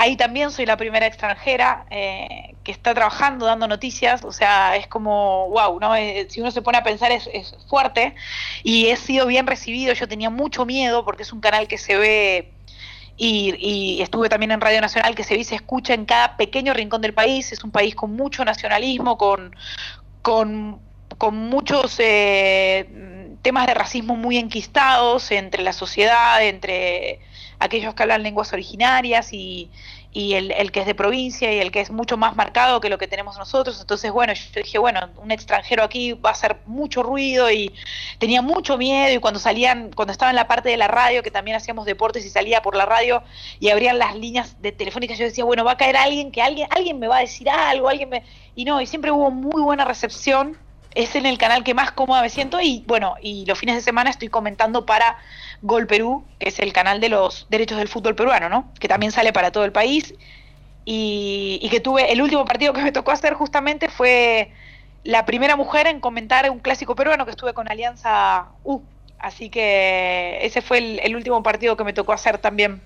Ahí 0.00 0.16
también 0.16 0.50
soy 0.50 0.64
la 0.64 0.78
primera 0.78 1.04
extranjera 1.04 1.84
eh, 1.90 2.54
que 2.64 2.72
está 2.72 2.94
trabajando, 2.94 3.44
dando 3.44 3.68
noticias, 3.68 4.24
o 4.24 4.32
sea, 4.32 4.74
es 4.76 4.86
como, 4.86 5.50
wow, 5.50 5.78
¿no? 5.78 5.94
Eh, 5.94 6.26
si 6.30 6.40
uno 6.40 6.50
se 6.50 6.62
pone 6.62 6.78
a 6.78 6.82
pensar 6.82 7.12
es, 7.12 7.28
fuerte 7.68 8.14
y 8.62 8.86
he 8.86 8.96
sido 8.96 9.26
bien 9.26 9.46
recibido, 9.46 9.92
yo 9.92 10.08
tenía 10.08 10.30
mucho 10.30 10.64
miedo 10.64 11.04
porque 11.04 11.22
es 11.22 11.34
un 11.34 11.42
canal 11.42 11.68
que 11.68 11.76
se 11.76 11.98
ve 11.98 12.50
y, 13.18 14.00
estuve 14.00 14.30
también 14.30 14.52
en 14.52 14.62
Radio 14.62 14.80
Nacional 14.80 15.14
que 15.14 15.22
se 15.22 15.34
ve 15.34 15.40
y 15.40 15.44
se 15.44 15.56
escucha 15.56 15.92
en 15.92 16.06
cada 16.06 16.38
pequeño 16.38 16.72
rincón 16.72 17.02
del 17.02 17.12
país, 17.12 17.52
es 17.52 17.62
un 17.62 17.70
país 17.70 17.94
con 17.94 18.16
mucho 18.16 18.42
nacionalismo, 18.42 19.18
con, 19.18 19.54
con, 20.22 20.80
muchos 21.30 21.96
eh, 21.98 23.36
temas 23.42 23.66
de 23.66 23.74
racismo 23.74 24.16
muy 24.16 24.38
enquistados 24.38 25.30
entre 25.30 25.62
la 25.62 25.74
sociedad, 25.74 26.42
entre 26.42 27.20
aquellos 27.60 27.94
que 27.94 28.02
hablan 28.02 28.22
lenguas 28.22 28.52
originarias 28.52 29.32
y, 29.32 29.70
y 30.12 30.34
el, 30.34 30.50
el, 30.50 30.72
que 30.72 30.80
es 30.80 30.86
de 30.86 30.94
provincia 30.94 31.52
y 31.52 31.58
el 31.58 31.70
que 31.70 31.80
es 31.80 31.90
mucho 31.90 32.16
más 32.16 32.34
marcado 32.34 32.80
que 32.80 32.88
lo 32.88 32.98
que 32.98 33.06
tenemos 33.06 33.38
nosotros. 33.38 33.80
Entonces, 33.80 34.10
bueno, 34.10 34.32
yo 34.32 34.62
dije, 34.62 34.78
bueno, 34.78 35.00
un 35.22 35.30
extranjero 35.30 35.84
aquí 35.84 36.14
va 36.14 36.30
a 36.30 36.32
hacer 36.32 36.56
mucho 36.66 37.02
ruido 37.02 37.50
y 37.50 37.72
tenía 38.18 38.42
mucho 38.42 38.76
miedo 38.78 39.14
y 39.14 39.18
cuando 39.18 39.38
salían, 39.38 39.92
cuando 39.92 40.12
estaba 40.12 40.30
en 40.30 40.36
la 40.36 40.48
parte 40.48 40.70
de 40.70 40.78
la 40.78 40.88
radio, 40.88 41.22
que 41.22 41.30
también 41.30 41.56
hacíamos 41.56 41.84
deportes 41.84 42.24
y 42.24 42.30
salía 42.30 42.62
por 42.62 42.74
la 42.74 42.86
radio 42.86 43.22
y 43.60 43.68
abrían 43.68 43.98
las 43.98 44.16
líneas 44.16 44.60
de 44.62 44.72
telefónicas, 44.72 45.18
yo 45.18 45.26
decía, 45.26 45.44
bueno, 45.44 45.62
va 45.64 45.72
a 45.72 45.76
caer 45.76 45.96
alguien, 45.96 46.32
que 46.32 46.42
alguien, 46.42 46.66
alguien 46.70 46.98
me 46.98 47.06
va 47.06 47.18
a 47.18 47.20
decir 47.20 47.48
algo, 47.48 47.88
alguien 47.88 48.08
me... 48.08 48.24
Y 48.56 48.64
no, 48.64 48.80
y 48.80 48.86
siempre 48.86 49.12
hubo 49.12 49.30
muy 49.30 49.62
buena 49.62 49.84
recepción. 49.84 50.56
Es 50.94 51.14
en 51.14 51.26
el 51.26 51.38
canal 51.38 51.62
que 51.62 51.74
más 51.74 51.92
cómoda 51.92 52.22
me 52.22 52.30
siento 52.30 52.60
y 52.60 52.84
bueno, 52.86 53.14
y 53.22 53.46
los 53.46 53.58
fines 53.58 53.76
de 53.76 53.80
semana 53.82 54.10
estoy 54.10 54.28
comentando 54.28 54.86
para 54.86 55.18
Gol 55.62 55.86
Perú, 55.86 56.24
que 56.38 56.48
es 56.48 56.58
el 56.58 56.72
canal 56.72 57.00
de 57.00 57.08
los 57.08 57.46
derechos 57.48 57.78
del 57.78 57.88
fútbol 57.88 58.14
peruano, 58.14 58.48
¿no? 58.48 58.72
Que 58.80 58.88
también 58.88 59.12
sale 59.12 59.32
para 59.32 59.52
todo 59.52 59.64
el 59.64 59.72
país. 59.72 60.14
Y, 60.84 61.68
que 61.70 61.78
tuve, 61.80 62.10
el 62.10 62.20
último 62.20 62.44
partido 62.44 62.72
que 62.72 62.82
me 62.82 62.90
tocó 62.90 63.12
hacer 63.12 63.34
justamente 63.34 63.88
fue 63.88 64.50
la 65.04 65.24
primera 65.24 65.54
mujer 65.56 65.86
en 65.86 66.00
comentar 66.00 66.50
un 66.50 66.58
clásico 66.58 66.94
peruano 66.94 67.24
que 67.24 67.30
estuve 67.30 67.54
con 67.54 67.70
Alianza 67.70 68.46
U. 68.64 68.82
Así 69.18 69.50
que 69.50 70.38
ese 70.42 70.62
fue 70.62 70.98
el, 71.04 71.14
último 71.14 71.42
partido 71.42 71.76
que 71.76 71.84
me 71.84 71.92
tocó 71.92 72.12
hacer 72.12 72.38
también. 72.38 72.80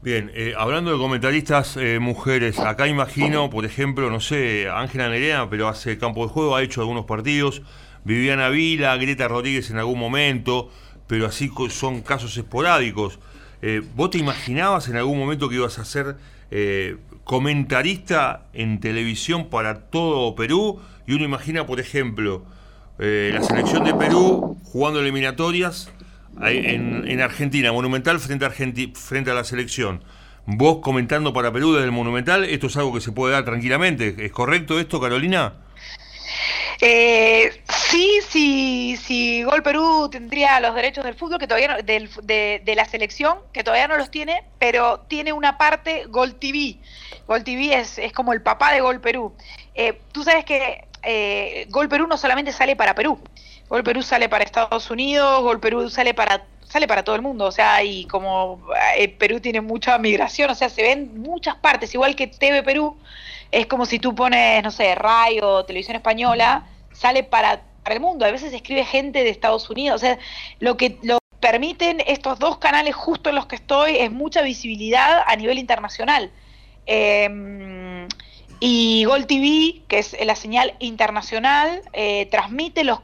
Bien, 0.00 0.30
eh, 0.32 0.54
hablando 0.56 0.92
de 0.92 0.98
comentaristas 0.98 1.76
eh, 1.76 1.98
mujeres, 1.98 2.60
acá 2.60 2.86
imagino, 2.86 3.50
por 3.50 3.64
ejemplo, 3.64 4.08
no 4.10 4.20
sé, 4.20 4.68
Ángela 4.70 5.08
Nerea, 5.08 5.50
pero 5.50 5.66
hace 5.66 5.98
campo 5.98 6.24
de 6.24 6.32
juego, 6.32 6.54
ha 6.54 6.62
hecho 6.62 6.82
algunos 6.82 7.04
partidos, 7.04 7.62
Viviana 8.04 8.48
Vila, 8.48 8.96
Greta 8.96 9.26
Rodríguez 9.26 9.70
en 9.70 9.78
algún 9.78 9.98
momento, 9.98 10.70
pero 11.08 11.26
así 11.26 11.50
son 11.70 12.02
casos 12.02 12.36
esporádicos. 12.36 13.18
Eh, 13.60 13.82
¿Vos 13.96 14.10
te 14.10 14.18
imaginabas 14.18 14.88
en 14.88 14.94
algún 14.94 15.18
momento 15.18 15.48
que 15.48 15.56
ibas 15.56 15.80
a 15.80 15.84
ser 15.84 16.16
eh, 16.52 16.96
comentarista 17.24 18.46
en 18.52 18.78
televisión 18.78 19.50
para 19.50 19.80
todo 19.90 20.36
Perú? 20.36 20.78
Y 21.08 21.14
uno 21.14 21.24
imagina, 21.24 21.66
por 21.66 21.80
ejemplo, 21.80 22.44
la 22.98 23.42
selección 23.42 23.84
de 23.84 23.94
Perú 23.94 24.58
jugando 24.64 25.00
eliminatorias 25.00 25.90
en, 26.42 27.20
Argentina, 27.20 27.72
Monumental 27.72 28.20
frente 28.20 28.44
a, 28.44 28.50
frente 28.50 29.30
a 29.30 29.34
la 29.34 29.44
selección. 29.44 30.02
Vos 30.46 30.78
comentando 30.82 31.32
para 31.32 31.52
Perú 31.52 31.74
desde 31.74 31.84
el 31.84 31.92
Monumental, 31.92 32.44
esto 32.44 32.68
es 32.68 32.76
algo 32.76 32.94
que 32.94 33.00
se 33.00 33.12
puede 33.12 33.34
dar 33.34 33.44
tranquilamente. 33.44 34.14
¿Es 34.18 34.32
correcto 34.32 34.80
esto, 34.80 35.00
Carolina? 35.00 35.54
Eh, 36.80 37.50
sí, 37.90 38.20
sí, 38.28 38.96
sí, 39.02 39.42
Gol 39.42 39.62
Perú 39.62 40.08
tendría 40.10 40.60
los 40.60 40.74
derechos 40.74 41.04
del 41.04 41.16
fútbol 41.16 41.38
que 41.38 41.48
todavía 41.48 41.78
de, 41.82 42.74
la 42.76 42.84
selección, 42.84 43.38
que 43.52 43.64
todavía 43.64 43.88
no 43.88 43.96
los 43.96 44.10
tiene, 44.10 44.44
pero 44.58 45.00
tiene 45.00 45.32
una 45.32 45.58
parte 45.58 46.04
Gol 46.06 46.36
TV. 46.36 46.78
Gol 47.26 47.44
TV 47.44 47.74
es, 47.74 47.98
es 47.98 48.12
como 48.12 48.32
el 48.32 48.42
papá 48.42 48.72
de 48.72 48.80
Gol 48.80 49.00
Perú. 49.00 49.34
Eh, 49.74 50.00
tú 50.12 50.22
sabes 50.22 50.44
que 50.44 50.87
eh, 51.02 51.66
Gol 51.70 51.88
Perú 51.88 52.06
no 52.06 52.16
solamente 52.16 52.52
sale 52.52 52.76
para 52.76 52.94
Perú, 52.94 53.18
Gol 53.68 53.84
Perú 53.84 54.02
sale 54.02 54.28
para 54.28 54.44
Estados 54.44 54.90
Unidos, 54.90 55.42
Gol 55.42 55.60
Perú 55.60 55.90
sale 55.90 56.14
para 56.14 56.44
sale 56.68 56.86
para 56.86 57.02
todo 57.02 57.16
el 57.16 57.22
mundo, 57.22 57.46
o 57.46 57.52
sea, 57.52 57.82
y 57.82 58.04
como 58.04 58.60
eh, 58.96 59.08
Perú 59.08 59.40
tiene 59.40 59.60
mucha 59.60 59.96
migración, 59.98 60.50
o 60.50 60.54
sea, 60.54 60.68
se 60.68 60.82
ven 60.82 61.20
muchas 61.20 61.56
partes, 61.56 61.94
igual 61.94 62.14
que 62.14 62.26
TV 62.26 62.62
Perú, 62.62 62.96
es 63.50 63.66
como 63.66 63.86
si 63.86 63.98
tú 63.98 64.14
pones, 64.14 64.62
no 64.62 64.70
sé, 64.70 64.94
RAI 64.94 65.40
o 65.40 65.64
Televisión 65.64 65.96
Española, 65.96 66.66
sale 66.92 67.24
para, 67.24 67.62
el 67.86 68.00
mundo, 68.00 68.26
a 68.26 68.30
veces 68.30 68.52
escribe 68.52 68.84
gente 68.84 69.24
de 69.24 69.30
Estados 69.30 69.70
Unidos, 69.70 69.96
o 69.96 70.04
sea, 70.04 70.18
lo 70.60 70.76
que 70.76 70.98
lo 71.02 71.18
permiten 71.40 72.02
estos 72.06 72.38
dos 72.38 72.58
canales 72.58 72.94
justo 72.94 73.30
en 73.30 73.36
los 73.36 73.46
que 73.46 73.56
estoy 73.56 73.96
es 73.96 74.10
mucha 74.10 74.42
visibilidad 74.42 75.22
a 75.26 75.34
nivel 75.36 75.58
internacional. 75.58 76.30
Em, 76.84 77.77
y 78.60 79.04
Gol 79.04 79.26
TV, 79.26 79.82
que 79.86 79.98
es 79.98 80.16
la 80.24 80.34
señal 80.34 80.74
internacional, 80.80 81.82
eh, 81.92 82.26
transmite 82.26 82.82
los, 82.82 83.00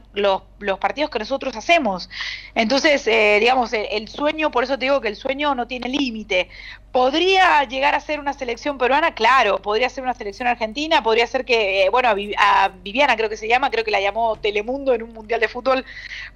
partidos 0.79 1.09
que 1.09 1.19
nosotros 1.19 1.55
hacemos. 1.55 2.09
Entonces, 2.55 3.07
eh, 3.07 3.37
digamos, 3.39 3.71
el, 3.71 4.07
sueño, 4.09 4.51
por 4.51 4.65
eso 4.65 4.77
te 4.77 4.85
digo 4.85 4.99
que 4.99 5.07
el 5.07 5.15
sueño 5.15 5.55
no 5.55 5.65
tiene 5.65 5.87
límite. 5.87 6.49
¿Podría 6.91 7.63
llegar 7.63 7.95
a 7.95 8.01
ser 8.01 8.19
una 8.19 8.33
selección 8.33 8.77
peruana? 8.77 9.15
Claro, 9.15 9.61
podría 9.61 9.87
ser 9.89 10.03
una 10.03 10.13
selección 10.13 10.47
argentina, 10.47 11.01
podría 11.01 11.25
ser 11.25 11.45
que, 11.45 11.85
eh, 11.85 11.89
bueno, 11.89 12.09
a, 12.09 12.69
Viviana 12.83 13.15
creo 13.15 13.29
que 13.29 13.37
se 13.37 13.47
llama, 13.47 13.71
creo 13.71 13.85
que 13.85 13.91
la 13.91 14.01
llamó 14.01 14.35
Telemundo 14.35 14.93
en 14.93 15.03
un 15.03 15.13
Mundial 15.13 15.39
de 15.39 15.47
Fútbol 15.47 15.85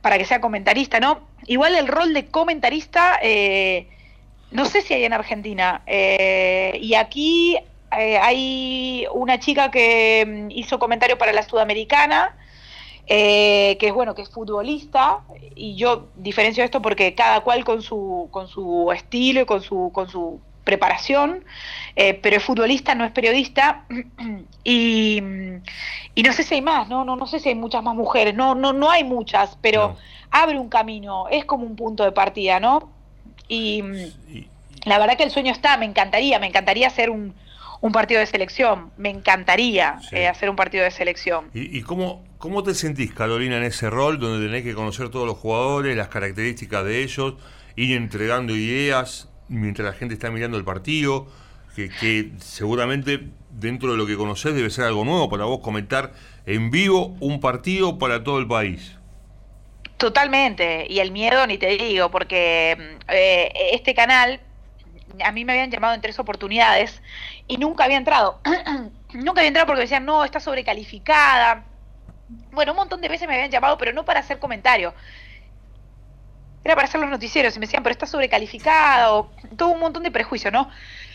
para 0.02 0.18
que 0.18 0.26
sea 0.26 0.40
comentarista, 0.40 1.02
¿no? 1.02 1.28
Igual 1.46 1.76
el 1.76 1.88
rol 1.88 2.14
de 2.14 2.28
comentarista... 2.28 3.20
no 4.52 4.66
sé 4.66 4.82
si 4.82 4.94
hay 4.94 5.04
en 5.04 5.14
Argentina. 5.14 5.82
y 5.88 6.94
aquí 6.94 7.58
eh, 7.98 8.18
hay 8.18 9.08
una 9.14 9.40
chica 9.40 9.72
que 9.72 10.26
mm, 10.28 10.52
hizo 10.52 10.80
comentario 10.80 11.18
para 11.18 11.34
la 11.34 11.44
Sudamericana, 11.44 12.36
eh, 13.08 13.78
que 13.80 13.88
es 13.88 13.94
bueno, 13.94 14.14
que 14.14 14.22
es 14.22 14.30
futbolista, 14.30 15.22
y 15.56 15.76
yo 15.76 16.10
diferencio 16.16 16.64
esto 16.64 16.82
porque 16.82 17.16
cada 17.16 17.42
cual 17.42 17.64
con 17.66 17.82
su, 17.82 18.30
con 18.32 18.48
su 18.48 18.92
estilo 18.94 19.42
y 19.42 19.46
con 19.46 19.64
su, 19.64 19.90
con 19.92 20.10
su 20.10 20.40
preparación, 20.64 21.44
eh, 21.96 22.14
pero 22.14 22.38
es 22.38 22.44
futbolista, 22.44 22.94
no 22.94 23.06
es 23.06 23.12
periodista, 23.12 23.86
y, 24.64 25.24
y, 26.14 26.24
no 26.24 26.34
sé 26.34 26.44
si 26.44 26.56
hay 26.56 26.62
más, 26.62 26.88
¿no? 26.88 27.04
No, 27.04 27.16
no 27.16 27.26
sé 27.26 27.40
si 27.40 27.50
hay 27.50 27.56
muchas 27.56 27.82
más 27.82 27.96
mujeres, 27.96 28.36
no, 28.36 28.54
no, 28.54 28.74
no 28.74 28.92
hay 28.92 29.04
muchas, 29.04 29.58
pero 29.62 29.98
abre 30.30 30.60
un 30.60 30.70
camino, 30.70 31.28
es 31.30 31.46
como 31.46 31.66
un 31.66 31.76
punto 31.76 32.04
de 32.04 32.12
partida, 32.12 32.60
¿no? 32.60 32.92
Y, 33.48 33.82
y 34.30 34.48
la 34.86 35.00
verdad 35.00 35.18
que 35.18 35.24
el 35.24 35.32
sueño 35.32 35.52
está, 35.52 35.76
me 35.78 35.86
encantaría, 35.86 36.38
me 36.38 36.46
encantaría 36.46 36.86
hacer 36.86 37.10
un, 37.10 37.34
un 37.82 37.92
partido 37.92 38.20
de 38.20 38.26
selección. 38.26 38.92
Me 38.98 39.10
encantaría 39.10 40.00
eh, 40.12 40.28
hacer 40.28 40.50
un 40.50 40.56
partido 40.56 40.84
de 40.84 40.92
selección. 40.92 41.50
¿Y, 41.54 41.82
cómo, 41.82 42.26
cómo 42.38 42.64
te 42.64 42.74
sentís, 42.74 43.14
Carolina, 43.14 43.58
en 43.58 43.64
ese 43.64 43.90
rol 43.90 44.20
donde 44.20 44.46
tenés 44.46 44.64
que 44.64 44.74
conocer 44.74 45.10
todos 45.10 45.26
los 45.26 45.38
jugadores, 45.38 45.96
las 45.96 46.10
características 46.10 46.84
de 46.86 47.04
ellos, 47.04 47.36
ir 47.76 47.96
entregando 47.96 48.56
ideas 48.56 49.30
mientras 49.48 49.86
la 49.86 49.94
gente 49.94 50.14
está 50.14 50.30
mirando 50.30 50.58
el 50.58 50.64
partido? 50.64 51.28
Que, 51.76 52.34
seguramente 52.40 53.30
dentro 53.52 53.92
de 53.92 53.98
lo 53.98 54.06
que 54.06 54.18
conocés 54.18 54.54
debe 54.54 54.70
ser 54.70 54.84
algo 54.84 55.06
nuevo 55.06 55.30
para 55.30 55.46
vos 55.46 55.62
comentar 55.62 56.12
en 56.46 56.72
vivo 56.72 57.16
un 57.22 57.40
partido 57.40 57.98
para 57.98 58.22
todo 58.22 58.40
el 58.40 58.48
país. 58.48 58.98
Totalmente, 59.96 60.88
y 60.90 61.00
el 61.00 61.12
miedo 61.12 61.48
ni 61.48 61.58
te 61.58 61.78
digo, 61.78 62.12
porque 62.12 62.76
mm, 62.78 63.12
eh, 63.14 63.52
este 63.74 63.94
canal 63.94 64.42
a 65.24 65.32
mí 65.32 65.46
me 65.46 65.54
habían 65.54 65.72
llamado 65.72 65.94
en 65.94 66.02
tres 66.02 66.20
oportunidades 66.20 67.02
y 67.48 67.58
nunca 67.58 67.86
había 67.86 67.98
entrado. 67.98 68.40
nunca 69.14 69.42
había 69.42 69.48
entrado 69.48 69.68
porque 69.68 69.82
decían, 69.82 70.06
no, 70.06 70.24
está 70.24 70.40
sobrecalificada. 70.40 71.66
Bueno, 72.52 72.74
un 72.74 72.78
montón 72.78 73.02
de 73.02 73.10
veces 73.10 73.28
me 73.28 73.36
habían 73.36 73.52
llamado, 73.52 73.78
pero 73.78 73.94
no 73.94 74.06
para 74.06 74.20
hacer 74.20 74.40
comentarios. 74.40 74.94
Era 76.64 76.76
para 76.76 76.88
hacer 76.88 77.02
los 77.02 77.10
noticieros 77.10 77.56
y 77.56 77.60
me 77.60 77.66
decían, 77.66 77.84
pero 77.84 77.94
está 77.94 78.06
sobrecalificada 78.06 79.14
o 79.14 79.32
todo 79.58 79.70
un 79.70 79.80
montón 79.80 80.04
de 80.04 80.12
prejuicios, 80.12 80.54
¿no? 80.54 80.70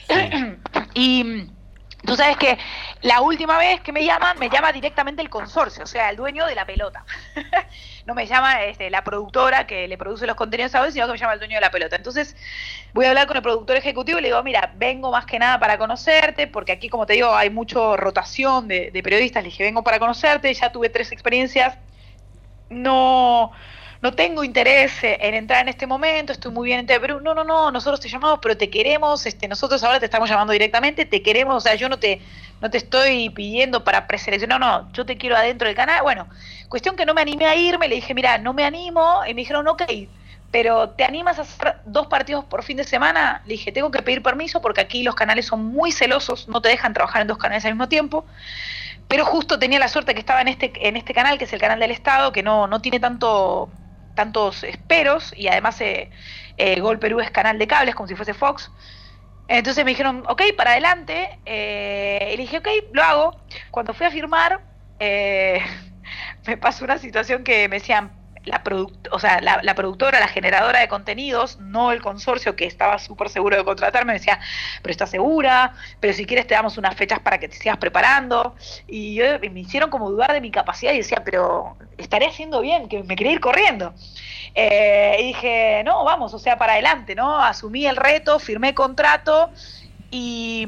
y 0.95 1.51
Tú 2.05 2.17
sabes 2.17 2.37
que 2.37 2.59
la 3.01 3.23
última 3.23 3.57
vez 3.57 3.81
que 3.81 3.93
me 3.93 4.05
llaman, 4.05 4.39
me 4.39 4.51
llama 4.51 4.73
directamente 4.73 5.23
el 5.23 5.31
consorcio, 5.31 5.85
o 5.85 5.87
sea, 5.87 6.11
el 6.11 6.17
dueño 6.17 6.47
de 6.47 6.55
la 6.55 6.67
pelota. 6.67 7.05
no 8.07 8.15
me 8.15 8.27
llama 8.27 8.65
este, 8.65 8.91
la 8.91 9.05
productora 9.05 9.67
que 9.67 9.89
le 9.89 9.97
produce 9.99 10.27
los 10.27 10.37
contenidos 10.37 10.75
a 10.75 10.83
hoy, 10.83 10.93
sino 10.93 11.07
que 11.07 11.13
me 11.13 11.19
llama 11.19 11.35
el 11.35 11.39
dueño 11.39 11.57
de 11.57 11.61
la 11.61 11.71
pelota. 11.71 11.97
Entonces, 11.97 12.37
voy 12.93 13.07
a 13.07 13.11
hablar 13.11 13.27
con 13.27 13.37
el 13.37 13.43
productor 13.43 13.77
ejecutivo 13.77 14.19
y 14.19 14.23
le 14.23 14.29
digo, 14.29 14.43
mira, 14.43 14.73
vengo 14.77 15.11
más 15.11 15.27
que 15.27 15.39
nada 15.39 15.59
para 15.59 15.79
conocerte, 15.79 16.47
porque 16.47 16.73
aquí, 16.73 16.89
como 16.89 17.07
te 17.07 17.15
digo, 17.15 17.35
hay 17.35 17.51
mucha 17.51 17.97
rotación 17.97 18.69
de, 18.69 18.91
de 18.91 19.03
periodistas. 19.03 19.43
Le 19.43 19.51
dije, 19.51 19.65
vengo 19.65 19.83
para 19.83 19.99
conocerte, 19.99 20.53
ya 20.53 20.71
tuve 20.73 20.89
tres 20.89 21.13
experiencias. 21.13 21.79
No 22.69 23.53
no 24.05 24.13
tengo 24.13 24.45
interés 24.45 24.93
en 25.03 25.33
entrar 25.33 25.63
en 25.63 25.69
este 25.71 25.87
momento, 25.87 26.31
estoy 26.31 26.53
muy 26.53 26.67
bien 26.67 26.81
en 26.81 27.01
Perú. 27.01 27.21
No, 27.23 27.33
no, 27.33 27.43
no, 27.43 27.71
nosotros 27.71 28.01
te 28.01 28.11
llamamos, 28.11 28.39
pero 28.43 28.55
te 28.55 28.69
queremos, 28.69 29.25
este, 29.25 29.49
nosotros 29.49 29.83
ahora 29.83 29.99
te 29.99 30.05
estamos 30.05 30.29
llamando 30.29 30.53
directamente, 30.53 31.07
te 31.07 31.23
queremos, 31.23 31.57
o 31.57 31.61
sea, 31.61 31.75
yo 31.75 31.89
no 31.89 31.99
te, 31.99 32.21
no 32.61 32.71
te 32.71 32.77
estoy 32.77 33.31
pidiendo 33.31 33.83
para 33.83 34.07
preseleccionar, 34.07 34.61
no, 34.61 34.83
no, 34.83 34.93
yo 34.93 35.07
te 35.07 35.17
quiero 35.17 35.37
adentro 35.37 35.69
del 35.69 35.75
canal. 35.75 36.03
Bueno, 36.03 36.29
cuestión 36.69 36.97
que 36.97 37.07
no 37.07 37.15
me 37.15 37.23
animé 37.23 37.47
a 37.47 37.57
irme, 37.57 37.89
le 37.89 37.95
dije, 37.95 38.13
mira, 38.13 38.37
no 38.37 38.53
me 38.53 38.65
animo, 38.65 39.23
y 39.27 39.33
me 39.33 39.41
dijeron, 39.41 39.67
ok, 39.69 39.85
pero 40.51 40.91
¿te 40.91 41.05
animas 41.05 41.39
a 41.39 41.43
hacer 41.43 41.77
dos 41.87 42.07
partidos 42.07 42.45
por 42.45 42.63
fin 42.63 42.77
de 42.77 42.85
semana? 42.85 43.41
Le 43.47 43.55
dije, 43.55 43.73
tengo 43.73 43.91
que 43.91 44.03
pedir 44.03 44.23
permiso 44.23 44.61
porque 44.61 44.83
aquí 44.83 45.03
los 45.03 45.15
canales 45.15 45.47
son 45.47 45.65
muy 45.65 45.93
celosos, 45.93 46.47
no 46.47 46.61
te 46.61 46.69
dejan 46.69 46.93
trabajar 46.93 47.23
en 47.23 47.29
dos 47.29 47.39
canales 47.39 47.65
al 47.65 47.73
mismo 47.73 47.89
tiempo. 47.89 48.27
Pero 49.09 49.25
justo 49.25 49.59
tenía 49.59 49.79
la 49.79 49.89
suerte 49.89 50.13
que 50.13 50.21
estaba 50.21 50.43
en 50.43 50.49
este, 50.49 50.73
en 50.87 50.99
este 50.99 51.15
canal, 51.15 51.39
que 51.39 51.45
es 51.45 51.53
el 51.55 51.61
canal 51.61 51.81
del 51.81 51.91
Estado, 51.91 52.33
que 52.33 52.43
no, 52.43 52.67
no 52.67 52.81
tiene 52.83 53.01
tanto 53.01 53.71
tantos 54.15 54.63
esperos 54.65 55.33
y 55.37 55.49
además 55.49 55.81
eh, 55.81 56.11
eh, 56.57 56.81
Gol 56.81 56.99
Perú 56.99 57.21
es 57.21 57.31
canal 57.31 57.59
de 57.59 57.67
cables 57.67 57.95
como 57.95 58.09
si 58.09 58.15
fuese 58.15 58.35
Fox. 58.35 58.71
Entonces 59.49 59.85
me 59.85 59.91
dijeron, 59.91 60.25
ok, 60.27 60.43
para 60.57 60.73
adelante. 60.73 61.39
Eh, 61.45 62.33
y 62.35 62.37
dije, 62.37 62.59
ok, 62.59 62.69
lo 62.93 63.03
hago. 63.03 63.37
Cuando 63.71 63.93
fui 63.95 64.07
a 64.07 64.11
firmar, 64.11 64.61
eh, 64.99 65.61
me 66.47 66.57
pasó 66.57 66.85
una 66.85 66.99
situación 66.99 67.45
que 67.45 67.69
me 67.69 67.79
decían, 67.79 68.13
la, 68.45 68.63
o 69.11 69.19
sea, 69.19 69.41
la, 69.41 69.75
productora, 69.75 70.21
la 70.21 70.29
generadora 70.29 70.81
de 70.81 70.89
contenidos, 70.89 71.59
no 71.61 71.93
el 71.93 72.03
consorcio 72.03 72.57
que 72.57 72.67
estaba 72.67 72.99
súper 72.99 73.29
seguro 73.29 73.57
de 73.57 73.65
contratarme, 73.65 74.13
me 74.13 74.19
decía, 74.19 74.39
pero 74.83 74.93
estás 74.93 75.11
segura, 75.11 75.75
pero 76.01 76.13
si 76.13 76.27
quieres 76.27 76.47
te 76.47 76.55
damos 76.55 76.77
unas 76.77 76.95
fechas 76.95 77.21
para 77.21 77.39
que 77.39 77.49
te 77.49 77.57
sigas 77.57 77.79
preparando. 77.79 78.55
Y, 78.87 79.15
yo, 79.15 79.25
me 79.51 79.61
hicieron 79.61 79.91
como 79.91 80.11
dudar 80.11 80.33
de 80.33 80.41
mi 80.41 80.51
capacidad 80.51 80.93
y 80.93 80.99
decía, 80.99 81.23
pero 81.25 81.77
estaré 81.97 82.27
haciendo 82.27 82.61
bien, 82.61 82.89
que 82.89 83.03
me 83.03 83.17
quería 83.17 83.33
ir 83.33 83.41
corriendo. 83.41 83.95
Eh, 84.55 85.17
y 85.21 85.27
dije, 85.29 85.83
no, 85.85 86.05
vamos, 86.05 86.33
o 86.35 86.39
sea, 86.39 86.59
para 86.59 86.75
adelante, 86.75 87.15
¿no? 87.15 87.39
Asumí 87.39 87.87
el 87.87 87.97
reto, 87.97 88.39
firmé 88.39 88.75
contrato 88.75 89.51
y 90.11 90.67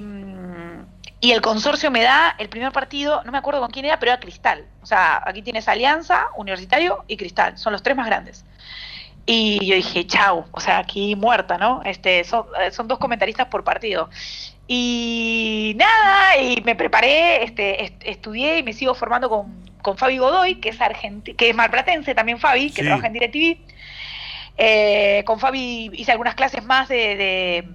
y 1.21 1.33
el 1.33 1.41
consorcio 1.41 1.91
me 1.91 2.03
da 2.03 2.35
el 2.39 2.49
primer 2.49 2.73
partido, 2.73 3.23
no 3.25 3.33
me 3.33 3.39
acuerdo 3.39 3.61
con 3.61 3.71
quién 3.71 3.87
era, 3.87 3.99
pero 3.99 4.13
era 4.13 4.21
Cristal. 4.21 4.67
O 4.83 4.87
sea, 4.87 5.23
aquí 5.25 5.43
tienes 5.43 5.67
Alianza, 5.67 6.27
Universitario 6.37 7.05
y 7.09 7.17
Cristal. 7.17 7.57
Son 7.57 7.73
los 7.73 7.83
tres 7.83 7.97
más 7.97 8.07
grandes. 8.07 8.45
Y 9.25 9.65
yo 9.67 9.75
dije, 9.75 10.07
chau, 10.07 10.45
o 10.53 10.61
sea, 10.61 10.79
aquí 10.79 11.17
muerta, 11.17 11.59
¿no? 11.59 11.83
Este, 11.85 12.23
son, 12.23 12.47
eh, 12.61 12.71
son 12.71 12.87
dos 12.87 12.99
comentaristas 12.99 13.47
por 13.47 13.65
partido. 13.65 14.09
Y 14.69 15.75
nada, 15.77 16.37
y 16.37 16.61
me 16.63 16.77
preparé, 16.77 17.45
este, 17.45 17.97
estudié 18.09 18.59
y 18.59 18.63
me 18.63 18.73
sigo 18.73 18.95
formando 18.95 19.29
con, 19.29 19.65
con 19.83 19.97
Fabi 19.97 20.19
Godoy, 20.19 20.57
que 20.57 20.69
es 20.69 20.81
argenti 20.81 21.35
que 21.35 21.51
es 21.51 21.57
marplatense 21.57 22.15
también 22.15 22.39
Fabi, 22.39 22.71
que 22.71 22.83
trabaja 22.83 23.07
en 23.07 23.13
DirecTV. 23.15 23.59
Eh, 24.59 25.23
con 25.27 25.41
Fabi 25.41 25.91
hice 25.95 26.13
algunas 26.13 26.35
clases 26.35 26.65
más 26.65 26.89
de 26.89 27.17
de, 27.17 27.69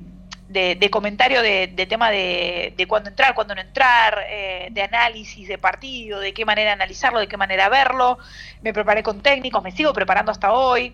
comentario 0.90 1.42
de, 1.42 1.68
tema 1.90 2.10
de, 2.12 2.74
de, 2.76 2.88
cuándo 2.88 3.10
entrar, 3.10 3.34
cuándo 3.34 3.56
no 3.56 3.62
entrar, 3.62 4.26
eh, 4.30 4.68
de 4.72 4.82
análisis 4.82 5.48
de 5.48 5.58
partido, 5.58 6.20
de 6.20 6.34
qué 6.34 6.46
manera 6.46 6.74
analizarlo, 6.74 7.20
de 7.20 7.28
qué 7.28 7.38
manera 7.38 7.70
verlo. 7.70 8.18
Me 8.62 8.74
preparé 8.74 9.04
con 9.04 9.22
técnicos, 9.22 9.64
me 9.64 9.72
sigo 9.72 9.94
preparando 9.94 10.32
hasta 10.32 10.54
hoy. 10.54 10.94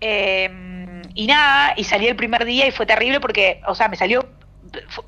Eh, 0.00 1.02
y 1.14 1.26
nada, 1.26 1.74
y 1.76 1.84
salí 1.84 2.06
el 2.06 2.16
primer 2.16 2.44
día 2.44 2.66
y 2.66 2.70
fue 2.70 2.86
terrible 2.86 3.20
porque, 3.20 3.60
o 3.66 3.74
sea, 3.74 3.88
me 3.88 3.96
salió, 3.96 4.28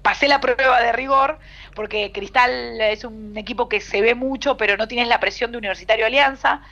pasé 0.03 0.29
la 0.29 0.41
prueba 0.41 0.81
de 0.81 0.93
rigor, 0.93 1.39
porque 1.75 2.13
Cristal 2.13 2.81
es 2.81 3.05
un 3.05 3.37
equipo 3.37 3.69
que 3.69 3.81
se 3.81 4.01
ve 4.01 4.15
mucho, 4.15 4.57
pero 4.57 4.77
no 4.77 4.89
tienes 4.89 5.09
la 5.09 5.21
presión 5.21 5.53
de 5.53 5.59
Universitario 5.59 6.07
Alianza 6.07 6.63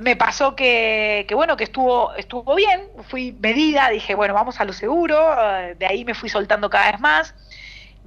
me 0.00 0.16
pasó 0.16 0.56
que, 0.56 1.26
que, 1.28 1.34
bueno, 1.34 1.56
que 1.56 1.64
estuvo, 1.64 2.14
estuvo 2.14 2.54
bien, 2.54 2.82
fui 3.08 3.32
medida, 3.40 3.88
dije, 3.90 4.14
bueno, 4.14 4.34
vamos 4.34 4.60
a 4.60 4.64
lo 4.64 4.72
seguro, 4.72 5.18
eh, 5.58 5.74
de 5.78 5.86
ahí 5.86 6.04
me 6.04 6.14
fui 6.14 6.28
soltando 6.28 6.70
cada 6.70 6.90
vez 6.90 7.00
más, 7.00 7.34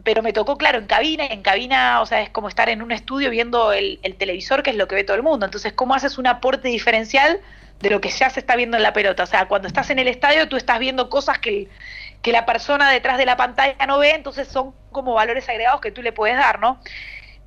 pero 0.04 0.22
me 0.22 0.34
tocó, 0.34 0.58
claro, 0.58 0.80
en 0.80 0.88
cabina, 0.88 1.26
y 1.26 1.34
en 1.34 1.42
cabina, 1.42 2.02
o 2.02 2.06
sea, 2.06 2.22
es 2.22 2.30
como 2.30 2.50
estar 2.50 2.70
en 2.70 2.82
un 2.82 2.92
estudio 2.92 3.30
viendo 3.30 3.72
el, 3.72 4.00
televisor, 4.18 4.64
que 4.64 4.72
es 4.72 4.76
lo 4.76 4.88
que 4.88 4.96
ve 4.96 5.04
todo 5.04 5.16
el 5.16 5.24
mundo, 5.24 5.46
entonces, 5.46 5.74
¿cómo 5.74 5.94
haces 5.94 6.18
un 6.18 6.28
aporte 6.28 6.68
diferencial 6.68 7.40
de 7.80 7.90
lo 7.90 8.02
que 8.02 8.10
ya 8.10 8.30
se 8.30 8.40
está 8.40 8.56
viendo 8.56 8.78
en 8.78 8.84
la 8.84 8.94
pelota? 8.94 9.24
O 9.24 9.28
sea, 9.28 9.48
cuando 9.48 9.68
estás 9.68 9.90
en 9.90 10.00
el 10.00 10.08
estadio, 10.08 10.50
tú 10.50 10.58
estás 10.58 10.80
viendo 10.80 11.10
cosas 11.10 11.40
que, 11.40 11.70
que 12.22 12.32
la 12.32 12.46
persona 12.46 12.90
detrás 12.90 13.18
de 13.18 13.26
la 13.26 13.38
pantalla 13.38 13.86
no 13.86 14.00
ve, 14.00 14.12
entonces 14.12 14.48
son 14.48 14.74
como 14.92 15.14
valores 15.14 15.48
agregados 15.48 15.82
que 15.82 15.92
tú 15.92 16.02
le 16.02 16.12
puedes 16.12 16.36
dar, 16.36 16.60
¿no? 16.60 16.80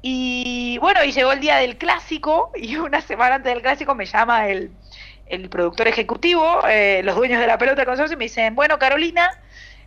Y 0.00 0.78
bueno, 0.78 1.02
y 1.04 1.12
llegó 1.12 1.32
el 1.32 1.40
día 1.40 1.56
del 1.56 1.76
clásico 1.76 2.52
y 2.54 2.76
una 2.76 3.00
semana 3.00 3.36
antes 3.36 3.52
del 3.52 3.62
clásico 3.62 3.94
me 3.94 4.06
llama 4.06 4.48
el, 4.48 4.70
productor 5.50 5.88
ejecutivo, 5.88 6.62
eh, 6.68 7.02
los 7.04 7.16
dueños 7.16 7.40
de 7.40 7.46
la 7.46 7.58
pelota 7.58 7.84
consorcio, 7.84 8.14
y 8.14 8.18
me 8.18 8.24
dicen, 8.24 8.54
bueno, 8.54 8.78
Carolina, 8.78 9.30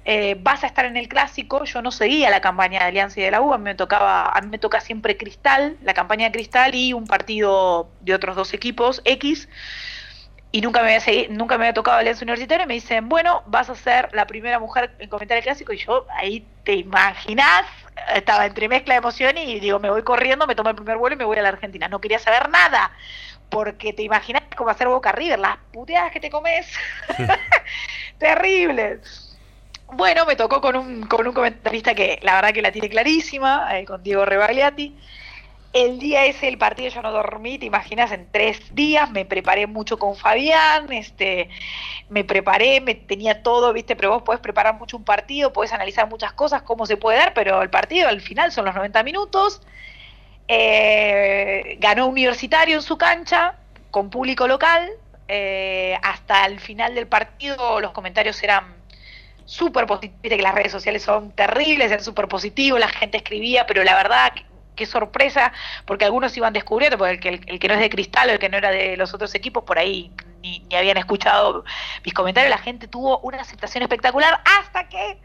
eh, 0.03 0.36
vas 0.39 0.63
a 0.63 0.68
estar 0.68 0.86
en 0.86 0.98
el 0.98 1.08
clásico, 1.08 1.63
yo 1.63 1.82
no 1.82 1.91
seguía 1.91 2.30
la 2.30 2.41
campaña 2.41 2.80
de 2.80 2.86
Alianza 2.86 3.20
y 3.20 3.24
de 3.24 3.32
la 3.32 3.41
U, 3.41 3.53
a 3.53 3.58
me 3.58 3.75
tocaba, 3.75 4.30
a 4.30 4.41
mí 4.41 4.48
me 4.48 4.58
toca 4.58 4.82
siempre 4.82 5.18
Cristal, 5.18 5.77
la 5.84 5.94
campaña 5.94 6.25
de 6.25 6.32
Cristal 6.32 6.75
y 6.75 6.94
un 6.94 7.06
partido 7.06 7.89
de 8.01 8.13
otros 8.13 8.36
dos 8.36 8.53
equipos, 8.53 9.01
X, 9.06 9.48
y 10.51 10.62
nunca 10.62 10.84
me 10.84 10.96
había, 10.96 11.27
nunca 11.29 11.58
me 11.58 11.65
había 11.65 11.74
tocado 11.74 11.98
Alianza 11.98 12.25
Universitaria, 12.25 12.65
me 12.65 12.74
dicen, 12.74 13.08
bueno, 13.08 13.43
vas 13.46 13.70
a 13.70 13.75
ser 13.75 14.10
la 14.13 14.27
primera 14.27 14.60
mujer 14.60 14.93
en 15.00 15.10
comentar 15.10 15.38
el 15.38 15.43
clásico, 15.43 15.72
y 15.72 15.77
yo 15.77 16.05
ahí 16.10 16.46
te 16.63 16.74
imaginás, 16.74 17.65
estaba 18.13 18.46
entre 18.46 18.67
mezcla 18.67 18.96
de 18.96 19.00
emoción 19.00 19.38
y 19.38 19.60
digo, 19.60 19.79
me 19.79 19.89
voy 19.89 20.03
corriendo, 20.03 20.48
me 20.48 20.55
tomo 20.55 20.70
el 20.70 20.75
primer 20.75 20.98
vuelo 20.98 21.15
y 21.15 21.17
me 21.17 21.25
voy 21.25 21.38
a 21.38 21.41
la 21.41 21.50
Argentina. 21.50 21.88
No 21.88 22.01
quería 22.01 22.20
saber 22.20 22.50
nada, 22.50 22.91
porque 23.50 23.93
te 23.93 24.03
imaginas 24.03 24.43
cómo 24.55 24.70
hacer 24.70 24.88
Boca 24.88 25.12
River, 25.12 25.39
las 25.39 25.58
puteadas 25.72 26.12
que 26.12 26.20
te 26.20 26.29
comes, 26.29 26.67
terribles. 28.17 29.38
Bueno, 29.93 30.25
me 30.25 30.36
tocó 30.36 30.62
con 30.62 30.75
un, 30.75 31.03
con 31.03 31.27
un 31.27 31.34
comentarista 31.34 31.93
que 31.93 32.20
la 32.22 32.36
verdad 32.36 32.53
que 32.53 32.62
la 32.62 32.72
tiene 32.72 32.89
clarísima, 32.89 33.77
eh, 33.77 33.86
con 33.86 34.03
Diego 34.03 34.25
Rebagliati. 34.25 34.98
El 35.74 36.00
día 36.00 36.25
ese 36.25 36.48
del 36.48 36.58
partido 36.58 36.90
yo 36.90 37.01
no 37.01 37.12
dormí, 37.12 37.58
te 37.58 37.66
imaginas, 37.66 38.12
en 38.12 38.28
tres 38.30 38.60
días 38.75 39.10
me 39.10 39.24
preparé 39.24 39.68
mucho 39.68 39.98
con 39.98 40.18
Fabián, 40.18 40.92
este, 40.92 41.50
me 42.10 42.25
preparé, 42.25 42.82
me 42.82 42.94
tenía 42.94 43.42
todo, 43.42 43.72
viste, 43.72 43.96
pero 43.96 44.10
vos 44.10 44.24
podés 44.24 44.42
preparar 44.42 44.78
mucho 44.78 44.98
un 44.98 45.06
partido, 45.06 45.54
podés 45.54 45.72
analizar 45.72 46.10
muchas 46.10 46.34
cosas, 46.34 46.63
cómo 46.63 46.86
se 46.86 46.98
puede 46.98 47.20
dar, 47.20 47.34
pero 47.34 47.62
el 47.62 47.70
partido 47.70 48.10
al 48.10 48.20
final 48.20 48.51
son 48.51 48.66
los 48.66 48.75
90 48.75 49.01
minutos. 49.04 49.62
Eh, 50.50 51.78
ganó 51.80 52.08
Universitario 52.08 52.75
en 52.75 52.82
su 52.82 52.98
cancha, 52.98 53.56
con 53.92 54.10
público 54.10 54.48
local. 54.48 54.90
Eh, 55.30 55.98
hasta 56.04 56.46
el 56.46 56.60
final 56.60 56.94
del 56.96 57.08
partido 57.08 57.80
los 57.80 57.92
comentarios 57.92 58.44
eran 58.44 58.66
súper 59.46 59.86
positivos, 59.86 60.20
que 60.22 60.42
las 60.42 60.54
redes 60.56 60.74
sociales 60.74 61.04
son 61.04 61.32
terribles, 61.32 61.90
eran 61.92 62.04
súper 62.04 62.28
positivos, 62.28 62.80
la 62.80 62.90
gente 62.90 63.18
escribía, 63.18 63.66
pero 63.66 63.84
la 63.86 63.96
verdad 63.96 64.34
qué 64.82 64.88
sorpresa, 64.88 65.54
porque 65.86 66.06
algunos 66.06 66.36
iban 66.36 66.54
descubriendo, 66.54 66.98
porque 66.98 67.12
el 67.12 67.20
que, 67.20 67.30
el, 67.52 67.60
que 67.60 67.68
no 67.68 67.76
es 67.76 67.80
de 67.80 67.90
Cristal 67.92 68.30
o 68.30 68.32
el 68.32 68.40
que 68.40 68.50
no 68.50 68.58
era 68.58 68.72
de 68.72 68.98
los 68.98 69.14
otros 69.14 69.36
equipos, 69.36 69.64
por 69.64 69.78
ahí 69.78 70.12
ni, 70.42 70.66
ni, 70.68 70.76
habían 70.76 70.98
escuchado 70.98 71.64
mis 72.03 72.16
comentarios, 72.16 72.50
la 72.50 72.58
gente 72.58 72.88
tuvo 72.88 73.20
una 73.20 73.40
aceptación 73.40 73.84
espectacular 73.84 74.42
hasta 74.60 74.90
que 74.90 75.20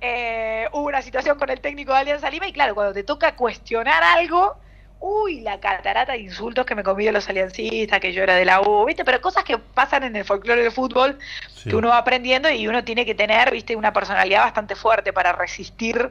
eh, 0.00 0.66
hubo 0.72 0.86
una 0.86 1.02
situación 1.02 1.38
con 1.38 1.50
el 1.50 1.60
técnico 1.60 1.92
de 1.92 1.98
Alianza 1.98 2.30
Lima 2.30 2.48
y 2.48 2.54
claro, 2.54 2.74
cuando 2.74 2.94
te 2.94 3.02
toca 3.02 3.36
cuestionar 3.36 4.02
algo, 4.02 4.56
uy, 4.98 5.42
la 5.42 5.60
catarata 5.60 6.12
de 6.12 6.20
insultos 6.20 6.64
que 6.64 6.74
me 6.74 6.82
comí 6.82 7.04
de 7.04 7.12
los 7.12 7.28
aliancistas, 7.28 8.00
que 8.00 8.14
yo 8.14 8.22
era 8.22 8.34
de 8.34 8.46
la 8.46 8.62
U, 8.62 8.86
¿viste? 8.86 9.04
Pero 9.04 9.20
cosas 9.20 9.44
que 9.44 9.58
pasan 9.58 10.04
en 10.04 10.16
el 10.16 10.24
folclore 10.24 10.62
del 10.62 10.72
fútbol, 10.72 11.18
sí. 11.54 11.68
que 11.68 11.76
uno 11.76 11.88
va 11.88 11.98
aprendiendo 11.98 12.48
y 12.48 12.66
uno 12.66 12.82
tiene 12.82 13.04
que 13.04 13.14
tener, 13.14 13.50
¿viste? 13.50 13.76
Una 13.76 13.92
personalidad 13.92 14.40
bastante 14.40 14.74
fuerte 14.74 15.12
para 15.12 15.32
resistir 15.32 16.10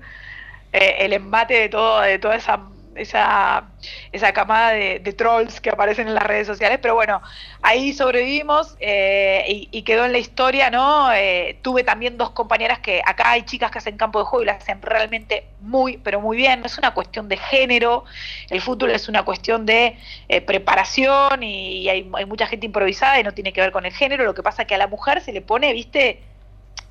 eh, 0.74 0.96
el 1.00 1.14
embate 1.14 1.56
de 1.56 1.70
todo, 1.70 2.02
de 2.02 2.20
toda 2.20 2.36
esa 2.36 2.62
esa, 3.00 3.70
esa 4.12 4.34
camada 4.34 4.72
de, 4.72 5.00
de, 5.00 5.14
trolls 5.14 5.62
que 5.62 5.70
aparecen 5.70 6.08
en 6.08 6.16
las 6.16 6.24
redes 6.24 6.48
sociales, 6.48 6.80
pero 6.82 6.96
bueno, 6.96 7.22
ahí 7.62 7.94
sobrevivimos 7.94 8.76
eh, 8.80 9.46
y, 9.48 9.70
y, 9.72 9.84
quedó 9.84 10.06
en 10.06 10.12
la 10.12 10.18
historia, 10.18 10.70
¿no? 10.70 11.12
Eh, 11.14 11.58
tuve 11.62 11.84
también 11.84 12.18
dos 12.18 12.32
compañeras 12.32 12.80
que 12.80 13.02
acá 13.06 13.32
hay 13.32 13.44
chicas 13.44 13.72
que 13.72 13.78
hacen 13.78 13.98
campo 13.98 14.20
de 14.20 14.26
juego 14.26 14.44
y 14.44 14.46
las 14.48 14.58
hacen 14.58 14.82
realmente 14.82 15.46
muy, 15.62 15.98
pero 15.98 16.20
muy 16.22 16.38
bien, 16.38 16.60
no 16.60 16.66
es 16.66 16.78
una 16.78 16.94
cuestión 16.94 17.30
de 17.30 17.38
género, 17.38 18.06
el 18.50 18.62
fútbol 18.62 18.92
es 18.92 19.08
una 19.10 19.24
cuestión 19.24 19.66
de 19.66 19.98
eh, 20.28 20.42
preparación 20.42 21.44
y, 21.44 21.90
hay, 21.90 22.10
hay 22.14 22.26
mucha 22.26 22.48
gente 22.48 22.66
improvisada 22.66 23.20
y 23.20 23.24
no 23.24 23.34
tiene 23.34 23.54
que 23.54 23.62
ver 23.62 23.72
con 23.72 23.86
el 23.86 23.94
género, 23.94 24.24
lo 24.24 24.34
que 24.34 24.44
pasa 24.44 24.66
que 24.66 24.76
a 24.76 24.78
la 24.78 24.88
mujer 24.88 25.22
se 25.22 25.32
le 25.32 25.42
pone, 25.42 25.74
viste, 25.74 26.22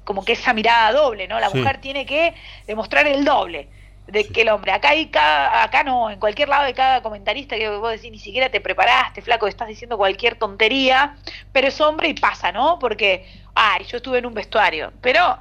como 0.09 0.25
que 0.25 0.33
esa 0.33 0.55
mirada 0.55 0.90
doble, 0.92 1.29
¿no? 1.29 1.38
La 1.38 1.51
sí. 1.51 1.59
mujer 1.59 1.83
tiene 1.83 2.07
que 2.07 2.33
demostrar 2.66 3.07
el 3.07 3.27
doble 3.27 3.68
de 4.07 4.27
que 4.27 4.40
el 4.40 4.49
hombre, 4.49 4.73
acá 4.73 4.88
hay 4.88 5.09
cada, 5.09 5.62
acá 5.62 5.85
no, 5.85 6.09
en 6.09 6.18
cualquier 6.18 6.49
lado 6.49 6.64
de 6.64 6.73
cada 6.73 7.03
comentarista 7.03 7.57
que 7.59 7.68
vos 7.68 7.90
decís, 7.90 8.11
ni 8.11 8.18
siquiera 8.18 8.49
te 8.49 8.59
preparaste, 8.62 9.21
flaco, 9.21 9.47
estás 9.47 9.68
diciendo 9.68 9.99
cualquier 9.99 10.37
tontería, 10.37 11.14
pero 11.53 11.68
es 11.68 11.79
hombre 11.83 12.09
y 12.09 12.14
pasa, 12.14 12.53
¿no? 12.53 12.79
Porque, 12.79 13.27
ay, 13.55 13.85
yo 13.85 13.99
estuve 13.99 14.16
en 14.16 14.25
un 14.25 14.33
vestuario, 14.33 14.94
pero 15.03 15.38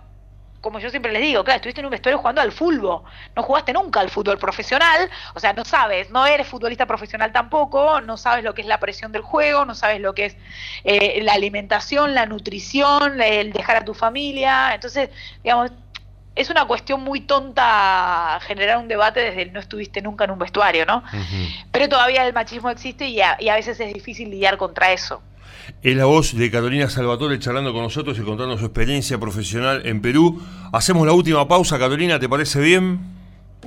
como 0.68 0.80
yo 0.80 0.90
siempre 0.90 1.14
les 1.14 1.22
digo, 1.22 1.46
claro, 1.46 1.56
estuviste 1.56 1.80
en 1.80 1.86
un 1.86 1.92
vestuario 1.92 2.18
jugando 2.18 2.42
al 2.42 2.52
fútbol, 2.52 3.04
no 3.38 3.42
jugaste 3.42 3.72
nunca 3.72 4.02
al 4.02 4.10
fútbol 4.10 4.38
profesional, 4.38 5.10
o 5.34 5.40
sea, 5.40 5.54
no 5.54 5.64
sabes, 5.64 6.10
no 6.10 6.26
eres 6.26 6.46
futbolista 6.46 6.86
profesional 6.86 7.32
tampoco, 7.32 8.02
no 8.02 8.18
sabes 8.18 8.44
lo 8.44 8.54
que 8.54 8.64
es 8.64 8.68
la 8.68 8.78
presión 8.78 9.14
del 9.14 9.22
juego, 9.22 9.64
no 9.64 9.76
sabes 9.76 10.02
lo 10.02 10.14
que 10.14 10.26
es 10.26 10.38
eh, 10.84 11.22
la 11.24 11.32
alimentación, 11.32 12.14
la 12.14 12.26
nutrición, 12.26 13.22
el 13.22 13.54
dejar 13.54 13.78
a 13.78 13.86
tu 13.86 13.94
familia, 13.94 14.74
entonces, 14.74 15.10
digamos, 15.42 15.72
es 16.36 16.50
una 16.50 16.66
cuestión 16.66 17.02
muy 17.02 17.22
tonta 17.22 18.40
generar 18.42 18.78
un 18.80 18.90
debate 18.90 19.22
desde 19.22 19.44
el 19.44 19.54
no 19.54 19.62
estuviste 19.62 20.02
nunca 20.02 20.26
en 20.26 20.32
un 20.32 20.40
vestuario, 20.40 20.86
¿no? 20.86 20.98
Uh 20.98 21.16
-huh. 21.16 21.66
Pero 21.72 21.88
todavía 21.88 22.28
el 22.28 22.34
machismo 22.34 22.70
existe 22.70 23.08
y 23.08 23.22
a, 23.22 23.38
y 23.40 23.48
a, 23.48 23.56
veces 23.56 23.80
es 23.80 23.94
difícil 23.94 24.30
lidiar 24.30 24.58
contra 24.58 24.92
eso. 24.92 25.22
Es 25.82 25.96
la 25.96 26.06
voz 26.06 26.36
de 26.36 26.50
Carolina 26.50 26.90
Salvatore 26.90 27.40
charlando 27.40 27.74
con 27.74 27.84
nosotros 27.84 28.18
y 28.20 28.22
contando 28.22 28.58
su 28.58 28.66
experiencia 28.66 29.18
profesional 29.18 29.82
en 29.86 30.02
Perú. 30.02 30.42
Hacemos 30.74 31.06
la 31.06 31.14
última 31.14 31.48
pausa, 31.48 31.78
Carolina, 31.78 32.20
¿te 32.20 32.28
parece 32.28 32.60
bien? 32.60 33.00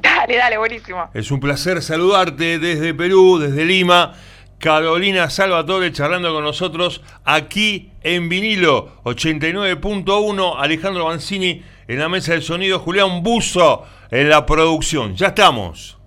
Dale, 0.01 0.37
dale, 0.37 0.59
buenísimo. 0.59 1.11
Es 1.15 1.31
un 1.31 1.41
placer 1.41 1.83
saludarte 1.83 2.59
desde 2.59 2.95
Perú, 2.95 3.39
desde 3.39 3.65
Lima. 3.65 4.15
Carolina 4.59 5.31
Salvatore 5.31 5.91
charlando 5.91 6.35
con 6.35 6.45
nosotros 6.45 7.01
aquí 7.25 7.93
en 8.03 8.29
vinilo 8.29 9.03
89.1. 9.05 10.55
Alejandro 10.59 11.07
Banzini 11.07 11.63
en 11.89 11.99
la 11.99 12.09
mesa 12.11 12.33
del 12.33 12.43
sonido, 12.43 12.79
Julián 12.79 13.23
Buzo 13.23 13.85
en 14.11 14.29
la 14.29 14.45
producción. 14.45 15.17
Ya 15.17 15.29
estamos. 15.29 16.00